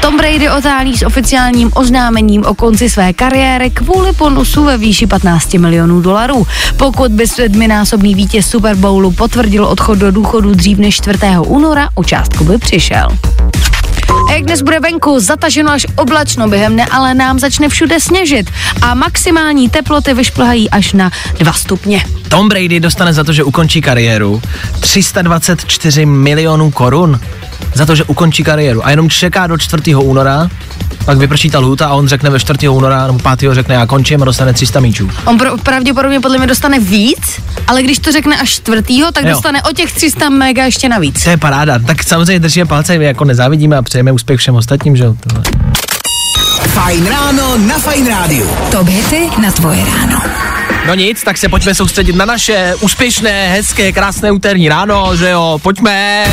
Tom 0.00 0.16
Brady 0.16 0.50
otálí 0.50 0.96
s 0.96 1.02
oficiálním 1.02 1.70
oznámením 1.74 2.44
o 2.46 2.54
konci 2.54 2.90
své 2.90 3.12
kariéry 3.12 3.70
kvůli 3.70 4.12
bonusu 4.12 4.64
ve 4.64 4.78
výši 4.78 5.06
15 5.06 5.54
milionů 5.54 6.00
dolarů. 6.00 6.46
Pokud 6.76 7.12
by 7.12 7.26
sedminásobný 7.26 8.14
vítěz 8.14 8.46
Super 8.46 8.76
Bowlu 8.76 9.10
potvrdil 9.12 9.64
odchod 9.64 9.98
do 9.98 10.10
důchodu 10.10 10.54
dřív 10.54 10.78
než 10.78 10.96
4. 10.96 11.18
února, 11.46 11.88
o 11.94 12.04
částku 12.04 12.44
by 12.44 12.58
přišel. 12.58 13.08
A 14.28 14.32
jak 14.32 14.42
dnes 14.42 14.62
bude 14.62 14.80
venku, 14.80 15.20
zataženo 15.20 15.70
až 15.70 15.86
oblačno 15.96 16.48
během 16.48 16.72
dne, 16.72 16.86
ale 16.86 17.14
nám 17.14 17.38
začne 17.38 17.68
všude 17.68 18.00
sněžit 18.00 18.50
a 18.82 18.94
maximální 18.94 19.68
teploty 19.68 20.14
vyšplhají 20.14 20.70
až 20.70 20.92
na 20.92 21.10
2 21.38 21.52
stupně. 21.52 22.04
Tom 22.28 22.48
Brady 22.48 22.80
dostane 22.80 23.12
za 23.12 23.24
to, 23.24 23.32
že 23.32 23.44
ukončí 23.44 23.80
kariéru 23.80 24.42
324 24.80 26.06
milionů 26.06 26.70
korun 26.70 27.20
za 27.74 27.86
to, 27.86 27.94
že 27.94 28.04
ukončí 28.04 28.44
kariéru 28.44 28.86
a 28.86 28.90
jenom 28.90 29.10
čeká 29.10 29.46
do 29.46 29.58
4. 29.58 29.94
února, 29.94 30.48
pak 31.04 31.18
vyprší 31.18 31.50
ta 31.50 31.58
lhůta 31.58 31.86
a 31.86 31.92
on 31.94 32.08
řekne 32.08 32.30
ve 32.30 32.40
4. 32.40 32.68
února 32.68 33.06
nebo 33.06 33.18
5. 33.36 33.54
řekne 33.54 33.74
já 33.74 33.86
končím 33.86 34.22
a 34.22 34.24
dostane 34.24 34.52
300 34.52 34.80
míčů. 34.80 35.10
On 35.24 35.38
pro, 35.38 35.56
pravděpodobně 35.58 36.20
podle 36.20 36.38
mě 36.38 36.46
dostane 36.46 36.78
víc, 36.78 37.40
ale 37.66 37.82
když 37.82 37.98
to 37.98 38.12
řekne 38.12 38.36
až 38.36 38.50
čtvrtýho, 38.50 39.12
tak 39.12 39.24
Jo. 39.24 39.30
dostane 39.30 39.62
o 39.62 39.72
těch 39.72 39.92
300 39.92 40.28
mega 40.28 40.64
ještě 40.64 40.88
navíc. 40.88 41.24
To 41.24 41.30
je 41.30 41.36
paráda. 41.36 41.78
Tak 41.78 42.02
samozřejmě 42.04 42.40
držíme 42.40 42.66
palce, 42.66 42.98
my 42.98 43.04
jako 43.04 43.24
nezávidíme 43.24 43.76
a 43.76 43.82
přejeme 43.82 44.12
úspěch 44.12 44.40
všem 44.40 44.54
ostatním, 44.54 44.96
že 44.96 45.04
jo. 45.04 45.14
Fajn 46.68 47.06
ráno 47.06 47.58
na 47.58 47.78
Fajn 47.78 48.06
rádiu. 48.08 48.50
Top 48.70 48.88
hity 48.88 49.28
na 49.42 49.50
tvoje 49.52 49.84
ráno. 49.84 50.22
No 50.86 50.94
nic, 50.94 51.22
tak 51.24 51.38
se 51.38 51.48
pojďme 51.48 51.74
soustředit 51.74 52.16
na 52.16 52.24
naše 52.24 52.74
úspěšné, 52.80 53.48
hezké, 53.48 53.92
krásné 53.92 54.30
úterní 54.32 54.68
ráno, 54.68 55.16
že 55.16 55.30
jo, 55.30 55.58
pojďme. 55.62 56.24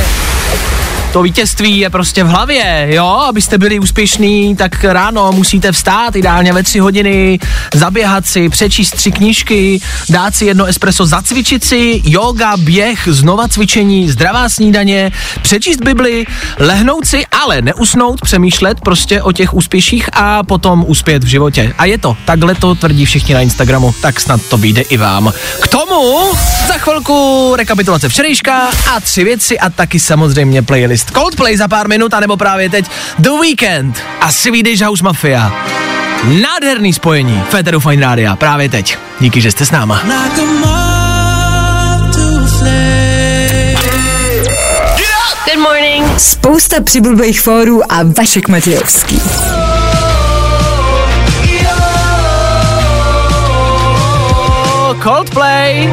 To 1.17 1.23
vítězství 1.23 1.79
je 1.79 1.89
prostě 1.89 2.23
v 2.23 2.27
hlavě, 2.27 2.87
jo, 2.89 3.05
abyste 3.05 3.57
byli 3.57 3.79
úspěšní, 3.79 4.55
tak 4.55 4.83
ráno 4.83 5.31
musíte 5.31 5.71
vstát, 5.71 6.15
ideálně 6.15 6.53
ve 6.53 6.63
tři 6.63 6.79
hodiny, 6.79 7.39
zaběhat 7.73 8.25
si, 8.25 8.49
přečíst 8.49 8.91
tři 8.91 9.11
knížky, 9.11 9.79
dát 10.09 10.35
si 10.35 10.45
jedno 10.45 10.65
espresso, 10.65 11.05
zacvičit 11.05 11.63
si, 11.63 12.01
yoga, 12.05 12.57
běh, 12.57 13.07
znova 13.11 13.47
cvičení, 13.47 14.09
zdravá 14.09 14.49
snídaně, 14.49 15.11
přečíst 15.41 15.81
Bibli, 15.83 16.25
lehnout 16.59 17.05
si, 17.05 17.25
ale 17.25 17.61
neusnout, 17.61 18.21
přemýšlet 18.21 18.81
prostě 18.81 19.21
o 19.21 19.31
těch 19.31 19.53
úspěších 19.53 20.09
a 20.13 20.43
potom 20.43 20.85
uspět 20.87 21.23
v 21.23 21.27
životě. 21.27 21.73
A 21.77 21.85
je 21.85 21.97
to, 21.97 22.17
takhle 22.25 22.55
to 22.55 22.75
tvrdí 22.75 23.05
všichni 23.05 23.33
na 23.33 23.41
Instagramu, 23.41 23.95
tak 24.01 24.19
snad 24.19 24.41
to 24.49 24.57
vyjde 24.57 24.81
i 24.81 24.97
vám. 24.97 25.33
K 25.61 25.67
tomu 25.67 26.31
za 26.67 26.73
chvilku 26.73 27.53
rekapitulace 27.55 28.09
včerejška 28.09 28.69
a 28.95 28.99
tři 28.99 29.23
věci 29.23 29.59
a 29.59 29.69
taky 29.69 29.99
samozřejmě 29.99 30.61
playlist 30.61 31.06
Coldplay 31.13 31.57
za 31.57 31.67
pár 31.67 31.87
minut, 31.87 32.13
anebo 32.13 32.37
právě 32.37 32.69
teď 32.69 32.85
The 33.19 33.29
Weekend 33.41 34.03
a 34.21 34.31
Swedish 34.31 34.81
House 34.81 35.03
Mafia. 35.03 35.51
Nádherný 36.23 36.93
spojení 36.93 37.43
Federu 37.49 37.79
Fine 37.79 38.05
Rádia 38.05 38.35
právě 38.35 38.69
teď. 38.69 38.97
Díky, 39.19 39.41
že 39.41 39.51
jste 39.51 39.65
s 39.65 39.71
náma. 39.71 40.01
Good 45.45 45.63
morning. 45.63 46.19
Spousta 46.19 46.81
přibulbých 46.83 47.41
fórů 47.41 47.91
a 47.91 48.03
Vašek 48.17 48.47
Matějovský. 48.47 49.21
Coldplay. 55.03 55.89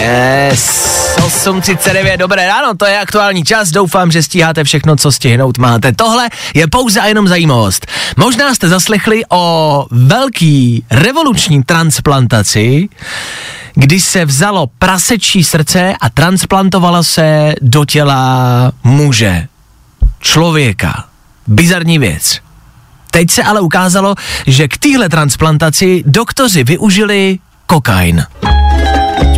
Yes. 0.00 0.85
8.39, 1.16 2.16
dobré 2.16 2.46
ráno, 2.46 2.74
to 2.76 2.86
je 2.86 2.98
aktuální 3.00 3.44
čas, 3.44 3.70
doufám, 3.70 4.10
že 4.10 4.22
stíháte 4.22 4.64
všechno, 4.64 4.96
co 4.96 5.12
stihnout 5.12 5.58
máte. 5.58 5.92
Tohle 5.92 6.28
je 6.54 6.66
pouze 6.66 7.00
a 7.00 7.06
jenom 7.06 7.28
zajímavost. 7.28 7.86
Možná 8.16 8.54
jste 8.54 8.68
zaslechli 8.68 9.22
o 9.28 9.86
velký 9.90 10.84
revoluční 10.90 11.62
transplantaci, 11.62 12.88
kdy 13.74 14.00
se 14.00 14.24
vzalo 14.24 14.66
prasečí 14.78 15.44
srdce 15.44 15.94
a 16.00 16.10
transplantovalo 16.10 17.04
se 17.04 17.54
do 17.62 17.84
těla 17.84 18.72
muže. 18.84 19.48
člověka. 20.20 21.04
Bizarní 21.46 21.98
věc. 21.98 22.40
Teď 23.10 23.30
se 23.30 23.42
ale 23.42 23.60
ukázalo, 23.60 24.14
že 24.46 24.68
k 24.68 24.78
téhle 24.78 25.08
transplantaci 25.08 26.02
doktoři 26.06 26.64
využili 26.64 27.38
kokain. 27.66 28.26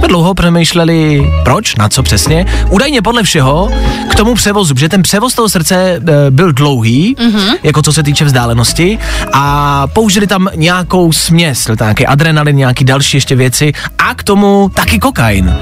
Dlouho 0.08 0.34
přemýšleli, 0.34 1.30
proč, 1.44 1.76
na 1.76 1.88
co 1.88 2.02
přesně. 2.02 2.46
Údajně 2.70 3.02
podle 3.02 3.22
všeho 3.22 3.70
k 4.10 4.14
tomu 4.14 4.34
převozu, 4.34 4.74
že 4.76 4.88
ten 4.88 5.02
převoz 5.02 5.34
toho 5.34 5.48
srdce 5.48 5.76
e, 5.76 6.00
byl 6.30 6.52
dlouhý, 6.52 7.16
mm-hmm. 7.16 7.54
jako 7.62 7.82
co 7.82 7.92
se 7.92 8.02
týče 8.02 8.24
vzdálenosti, 8.24 8.98
a 9.32 9.86
použili 9.86 10.26
tam 10.26 10.48
nějakou 10.54 11.12
směs, 11.12 11.68
nějaký 11.80 12.06
adrenalin, 12.06 12.56
nějaký 12.56 12.84
další 12.84 13.16
ještě 13.16 13.36
věci 13.36 13.72
a 13.98 14.14
k 14.14 14.22
tomu 14.22 14.70
taky 14.74 14.98
kokain. 14.98 15.56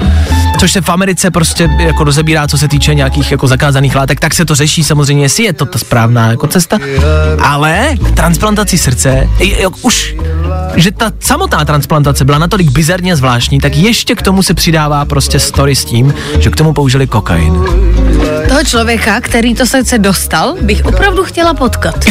Což 0.59 0.71
se 0.71 0.81
v 0.81 0.89
Americe 0.89 1.31
prostě 1.31 1.69
jako 1.79 2.03
rozebírá, 2.03 2.47
co 2.47 2.57
se 2.57 2.67
týče 2.67 2.93
nějakých 2.95 3.31
jako 3.31 3.47
zakázaných 3.47 3.95
látek, 3.95 4.19
tak 4.19 4.33
se 4.33 4.45
to 4.45 4.55
řeší 4.55 4.83
samozřejmě, 4.83 5.23
jestli 5.23 5.43
je 5.43 5.53
to 5.53 5.65
ta 5.65 5.79
správná 5.79 6.31
jako 6.31 6.47
cesta. 6.47 6.79
Ale 7.39 7.95
transplantaci 8.13 8.77
srdce, 8.77 9.29
jo, 9.39 9.69
už, 9.81 10.15
že 10.75 10.91
ta 10.91 11.11
samotná 11.19 11.65
transplantace 11.65 12.25
byla 12.25 12.37
natolik 12.37 12.69
bizarně 12.69 13.15
zvláštní, 13.15 13.59
tak 13.59 13.75
ještě 13.75 14.15
k 14.15 14.21
tomu 14.21 14.43
se 14.43 14.53
přidává 14.53 15.05
prostě 15.05 15.39
story 15.39 15.75
s 15.75 15.85
tím, 15.85 16.13
že 16.39 16.49
k 16.49 16.55
tomu 16.55 16.73
použili 16.73 17.07
kokain. 17.07 17.63
Toho 18.57 18.65
člověka, 18.65 19.21
který 19.21 19.55
to 19.55 19.65
srdce 19.65 19.97
dostal, 19.97 20.55
bych 20.61 20.85
opravdu 20.85 21.23
chtěla 21.23 21.53
potkat. 21.53 22.05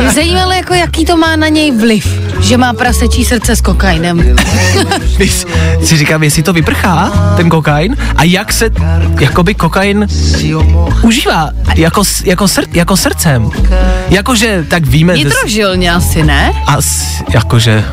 Mě 0.00 0.10
zajímalo, 0.10 0.52
jako 0.52 0.74
jaký 0.74 1.04
to 1.04 1.16
má 1.16 1.36
na 1.36 1.48
něj 1.48 1.70
vliv, 1.70 2.20
že 2.40 2.56
má 2.56 2.72
prasečí 2.72 3.24
srdce 3.24 3.56
s 3.56 3.60
kokainem. 3.60 4.36
Víš, 5.18 5.44
si 5.84 5.96
říkám, 5.96 6.22
jestli 6.22 6.42
to 6.42 6.52
vyprchá, 6.52 7.12
ten 7.36 7.48
kokain, 7.48 7.96
a 8.16 8.24
jak 8.24 8.52
se, 8.52 8.70
jakoby 9.20 9.54
kokain 9.54 10.06
užívá, 11.02 11.50
jako, 11.74 12.02
jako, 12.24 12.48
sr, 12.48 12.64
jako 12.72 12.96
srdcem. 12.96 13.50
Jakože, 14.08 14.64
tak 14.68 14.86
víme... 14.86 15.14
Nitrožilně 15.14 15.92
asi, 15.92 16.22
ne? 16.22 16.52
A 16.66 16.82
s, 16.82 17.22
jakože... 17.34 17.84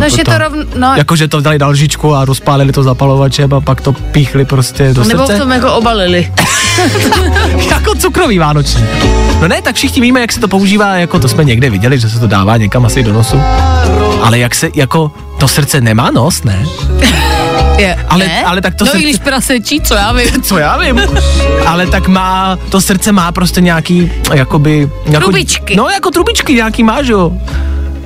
No, 0.00 0.08
že 0.08 0.24
to 0.24 0.38
rovn, 0.38 0.58
no, 0.76 0.94
Jakože 0.96 1.28
to 1.28 1.40
dali 1.40 1.58
na 1.58 1.68
lžičku 1.68 2.14
a 2.14 2.24
rozpálili 2.24 2.72
to 2.72 2.82
zapalovačem 2.82 3.54
a 3.54 3.60
pak 3.60 3.80
to 3.80 3.92
píchli 3.92 4.44
prostě 4.44 4.92
do 4.92 5.04
nebo 5.04 5.22
v 5.22 5.26
srdce. 5.26 5.40
tom 5.40 5.52
jako 5.52 5.72
obalili. 5.72 6.32
jako 7.70 7.94
cukrový 7.94 8.38
vánoční. 8.38 8.84
No 9.40 9.48
ne, 9.48 9.62
tak 9.62 9.76
všichni 9.76 10.00
víme, 10.02 10.20
jak 10.20 10.32
se 10.32 10.40
to 10.40 10.48
používá, 10.48 10.94
jako 10.96 11.18
to 11.18 11.28
jsme 11.28 11.44
někde 11.44 11.70
viděli, 11.70 11.98
že 11.98 12.08
se 12.10 12.20
to 12.20 12.26
dává 12.26 12.56
někam 12.56 12.86
asi 12.86 13.02
do 13.02 13.12
nosu. 13.12 13.40
Ale 14.22 14.38
jak 14.38 14.54
se, 14.54 14.70
jako, 14.74 15.12
to 15.38 15.48
srdce 15.48 15.80
nemá 15.80 16.10
nos, 16.10 16.42
ne? 16.44 16.66
Je, 17.78 17.94
Ale- 18.08 18.26
ne? 18.26 18.44
ale 18.44 18.60
tak 18.60 18.74
to 18.74 18.84
no 18.84 18.90
srdce- 18.90 18.98
i 19.00 19.02
když 19.02 19.18
prasečí, 19.18 19.80
co 19.80 19.94
já 19.94 20.12
vím. 20.12 20.26
Co 20.42 20.58
já 20.58 20.76
vím. 20.78 21.00
Ale 21.66 21.86
tak 21.86 22.08
má, 22.08 22.58
to 22.68 22.80
srdce 22.80 23.12
má 23.12 23.32
prostě 23.32 23.60
nějaký, 23.60 24.10
jakoby... 24.34 24.90
Jako, 25.06 25.24
Trubičky. 25.24 25.76
No, 25.76 25.88
jako 25.88 26.10
trubičky 26.10 26.54
nějaký 26.54 26.82
má, 26.82 27.02
že 27.02 27.12
jo. 27.12 27.32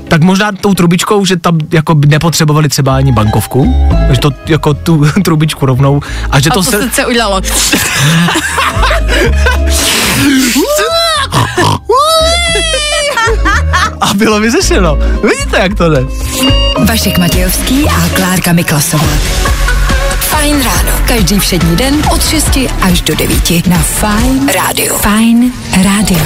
Tak 0.09 0.23
možná 0.23 0.53
tou 0.53 0.75
trubičkou, 0.75 1.25
že 1.25 1.37
tam 1.37 1.59
jako 1.73 1.95
by 1.95 2.07
nepotřebovali 2.07 2.69
třeba 2.69 2.97
ani 2.97 3.13
bankovku, 3.13 3.89
že 4.11 4.19
to 4.19 4.31
jako 4.47 4.75
tu 4.75 5.05
trubičku 5.25 5.67
rovnou 5.67 6.01
a 6.31 6.41
že 6.41 6.51
A 6.51 6.55
to, 6.55 6.63
to 6.63 6.71
sr- 6.71 6.81
srdce 6.81 7.07
udělalo. 7.07 7.41
a 14.01 14.15
bylo 14.15 14.41
vyřešeno. 14.41 14.99
Vidíte, 15.23 15.59
jak 15.59 15.75
to 15.75 15.91
jde? 15.91 16.05
Vašek 16.85 17.19
Matějovský 17.19 17.89
a 17.89 18.09
Klárka 18.15 18.53
Miklasová. 18.53 19.05
Fajn 20.21 20.63
ráno. 20.65 20.99
Každý 21.07 21.39
všední 21.39 21.77
den 21.77 21.95
od 22.13 22.29
6 22.29 22.59
až 22.83 23.01
do 23.01 23.15
9 23.15 23.67
na 23.67 23.79
Fajn 23.79 24.49
rádiu. 24.55 24.95
Fajn 24.95 25.53
rádio. 25.85 26.25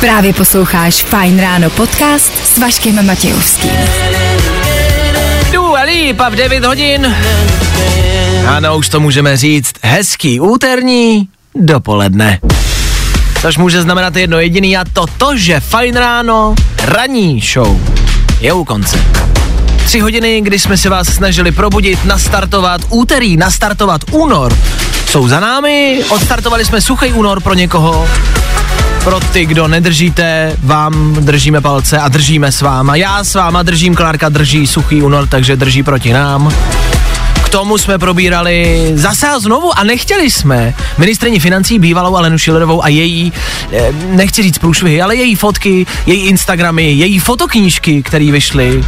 Právě 0.00 0.32
posloucháš 0.32 0.94
Fajn 0.94 1.40
ráno 1.40 1.70
podcast 1.70 2.46
s 2.46 2.58
Vaškem 2.58 3.06
Matějovským. 3.06 3.70
Dua 5.52 5.82
Lipa 5.82 6.28
v 6.28 6.34
9 6.34 6.64
hodin. 6.64 7.16
Ano, 8.46 8.76
už 8.76 8.88
to 8.88 9.00
můžeme 9.00 9.36
říct. 9.36 9.72
Hezký 9.82 10.40
úterní 10.40 11.28
dopoledne. 11.54 12.38
Což 13.40 13.56
může 13.56 13.82
znamenat 13.82 14.16
jedno 14.16 14.40
jediný 14.40 14.76
a 14.76 14.84
to 14.92 15.06
to, 15.06 15.36
že 15.36 15.60
Fajn 15.60 15.96
ráno, 15.96 16.54
ranní 16.84 17.40
show 17.54 17.80
je 18.40 18.52
u 18.52 18.64
konce. 18.64 19.04
Tři 19.84 20.00
hodiny, 20.00 20.40
kdy 20.40 20.58
jsme 20.58 20.76
se 20.76 20.88
vás 20.88 21.08
snažili 21.08 21.52
probudit, 21.52 22.04
nastartovat 22.04 22.80
úterý, 22.90 23.36
nastartovat 23.36 24.00
únor, 24.10 24.56
jsou 25.06 25.28
za 25.28 25.40
námi. 25.40 26.00
Odstartovali 26.08 26.64
jsme 26.64 26.80
suchý 26.80 27.12
únor 27.12 27.42
pro 27.42 27.54
někoho. 27.54 28.08
Pro 29.04 29.20
ty, 29.20 29.46
kdo 29.46 29.68
nedržíte, 29.68 30.56
vám 30.62 31.14
držíme 31.14 31.60
palce 31.60 31.98
a 31.98 32.08
držíme 32.08 32.52
s 32.52 32.60
váma. 32.60 32.96
Já 32.96 33.24
s 33.24 33.34
váma 33.34 33.62
držím, 33.62 33.94
Klárka 33.94 34.28
drží 34.28 34.66
suchý 34.66 35.02
únor, 35.02 35.26
takže 35.26 35.56
drží 35.56 35.82
proti 35.82 36.12
nám. 36.12 36.54
K 37.44 37.48
tomu 37.48 37.78
jsme 37.78 37.98
probírali 37.98 38.90
zase 38.94 39.28
a 39.28 39.38
znovu 39.38 39.78
a 39.78 39.84
nechtěli 39.84 40.30
jsme 40.30 40.74
ministrině 40.98 41.40
financí 41.40 41.78
bývalou 41.78 42.16
Alenu 42.16 42.38
Schillerovou 42.38 42.84
a 42.84 42.88
její, 42.88 43.32
eh, 43.72 43.92
nechci 44.06 44.42
říct 44.42 44.58
průšvihy, 44.58 45.02
ale 45.02 45.16
její 45.16 45.34
fotky, 45.34 45.86
její 46.06 46.26
Instagramy, 46.26 46.92
její 46.92 47.18
fotoknížky, 47.18 48.02
které 48.02 48.32
vyšly. 48.32 48.84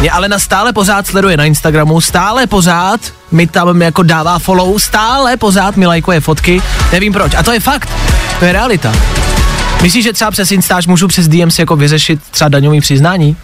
Mě 0.00 0.10
Alena 0.10 0.38
stále 0.38 0.72
pořád 0.72 1.06
sleduje 1.06 1.36
na 1.36 1.44
Instagramu, 1.44 2.00
stále 2.00 2.46
pořád 2.46 3.00
mi 3.30 3.46
tam 3.46 3.82
jako 3.82 4.02
dává 4.02 4.38
follow, 4.38 4.78
stále 4.78 5.36
pořád 5.36 5.76
mi 5.76 5.86
lajkuje 5.86 6.20
fotky, 6.20 6.62
nevím 6.92 7.12
proč. 7.12 7.34
A 7.34 7.42
to 7.42 7.52
je 7.52 7.60
fakt, 7.60 7.88
to 8.38 8.44
je 8.44 8.52
realita. 8.52 8.92
Myslíš, 9.82 10.04
že 10.04 10.12
třeba 10.12 10.30
přes 10.30 10.52
Instač 10.52 10.86
můžu 10.86 11.08
přes 11.08 11.28
DMs 11.28 11.58
jako 11.58 11.76
vyřešit 11.76 12.20
třeba 12.30 12.48
daňový 12.48 12.80
přiznání? 12.80 13.36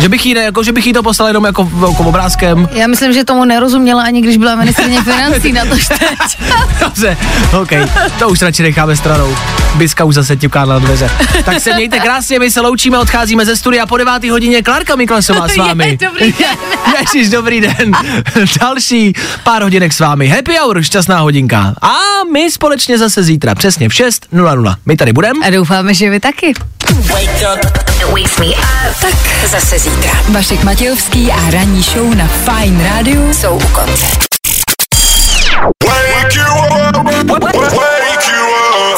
Že 0.00 0.08
bych 0.08 0.26
jí, 0.26 0.34
ne, 0.34 0.40
jako, 0.42 0.62
že 0.62 0.72
bych 0.72 0.86
jí 0.86 0.92
to 0.92 1.02
poslal 1.02 1.28
jenom 1.28 1.44
jako, 1.44 1.70
jako 1.88 2.04
obrázkem. 2.04 2.68
Já 2.72 2.86
myslím, 2.86 3.12
že 3.12 3.24
tomu 3.24 3.44
nerozuměla 3.44 4.02
ani 4.02 4.20
když 4.22 4.36
byla 4.36 4.54
ministrině 4.54 5.02
financí 5.04 5.52
na 5.52 5.64
to 5.64 5.70
teď. 5.88 6.38
Dobře, 6.80 7.16
OK, 7.60 7.70
to 8.18 8.28
už 8.28 8.42
radši 8.42 8.62
necháme 8.62 8.96
stranou. 8.96 9.36
Biska 9.74 10.04
už 10.04 10.14
zase 10.14 10.36
ťuká 10.36 10.64
na 10.64 10.78
dveře. 10.78 11.10
Tak 11.44 11.60
se 11.60 11.74
mějte 11.74 11.98
krásně, 12.00 12.38
my 12.38 12.50
se 12.50 12.60
loučíme, 12.60 12.98
odcházíme 12.98 13.46
ze 13.46 13.56
studia 13.56 13.86
po 13.86 13.96
9. 13.96 14.24
hodině. 14.24 14.62
Klárka 14.62 14.96
Miklasová 14.96 15.48
s 15.48 15.56
vámi. 15.62 15.88
Je, 15.88 16.08
dobrý 16.08 16.32
den. 16.32 16.56
Ježiš, 17.00 17.28
dobrý 17.30 17.60
den. 17.60 17.92
Další 18.60 19.12
pár 19.44 19.62
hodinek 19.62 19.92
s 19.92 20.00
vámi. 20.00 20.28
Happy 20.28 20.56
hour, 20.58 20.82
šťastná 20.82 21.18
hodinka. 21.20 21.74
A 21.82 21.92
my 22.32 22.50
společně 22.50 22.98
zase 22.98 23.22
zítra, 23.22 23.54
přesně 23.54 23.88
v 23.88 23.92
6.00. 23.92 24.74
My 24.86 24.96
tady 24.96 25.12
budeme. 25.12 25.46
A 25.46 25.50
doufáme, 25.50 25.94
že 25.94 26.10
vy 26.10 26.20
taky. 26.20 26.52
Tak 29.00 29.16
zase 29.50 29.78
zítra. 29.82 30.10
Vašek 30.28 30.64
Matějovský 30.64 31.32
a 31.32 31.50
ranní 31.50 31.82
show 31.82 32.14
na 32.14 32.26
Fajn 32.26 32.84
rádiu 32.84 33.34
jsou 33.34 33.56
u 33.56 33.68
konce. 33.68 34.06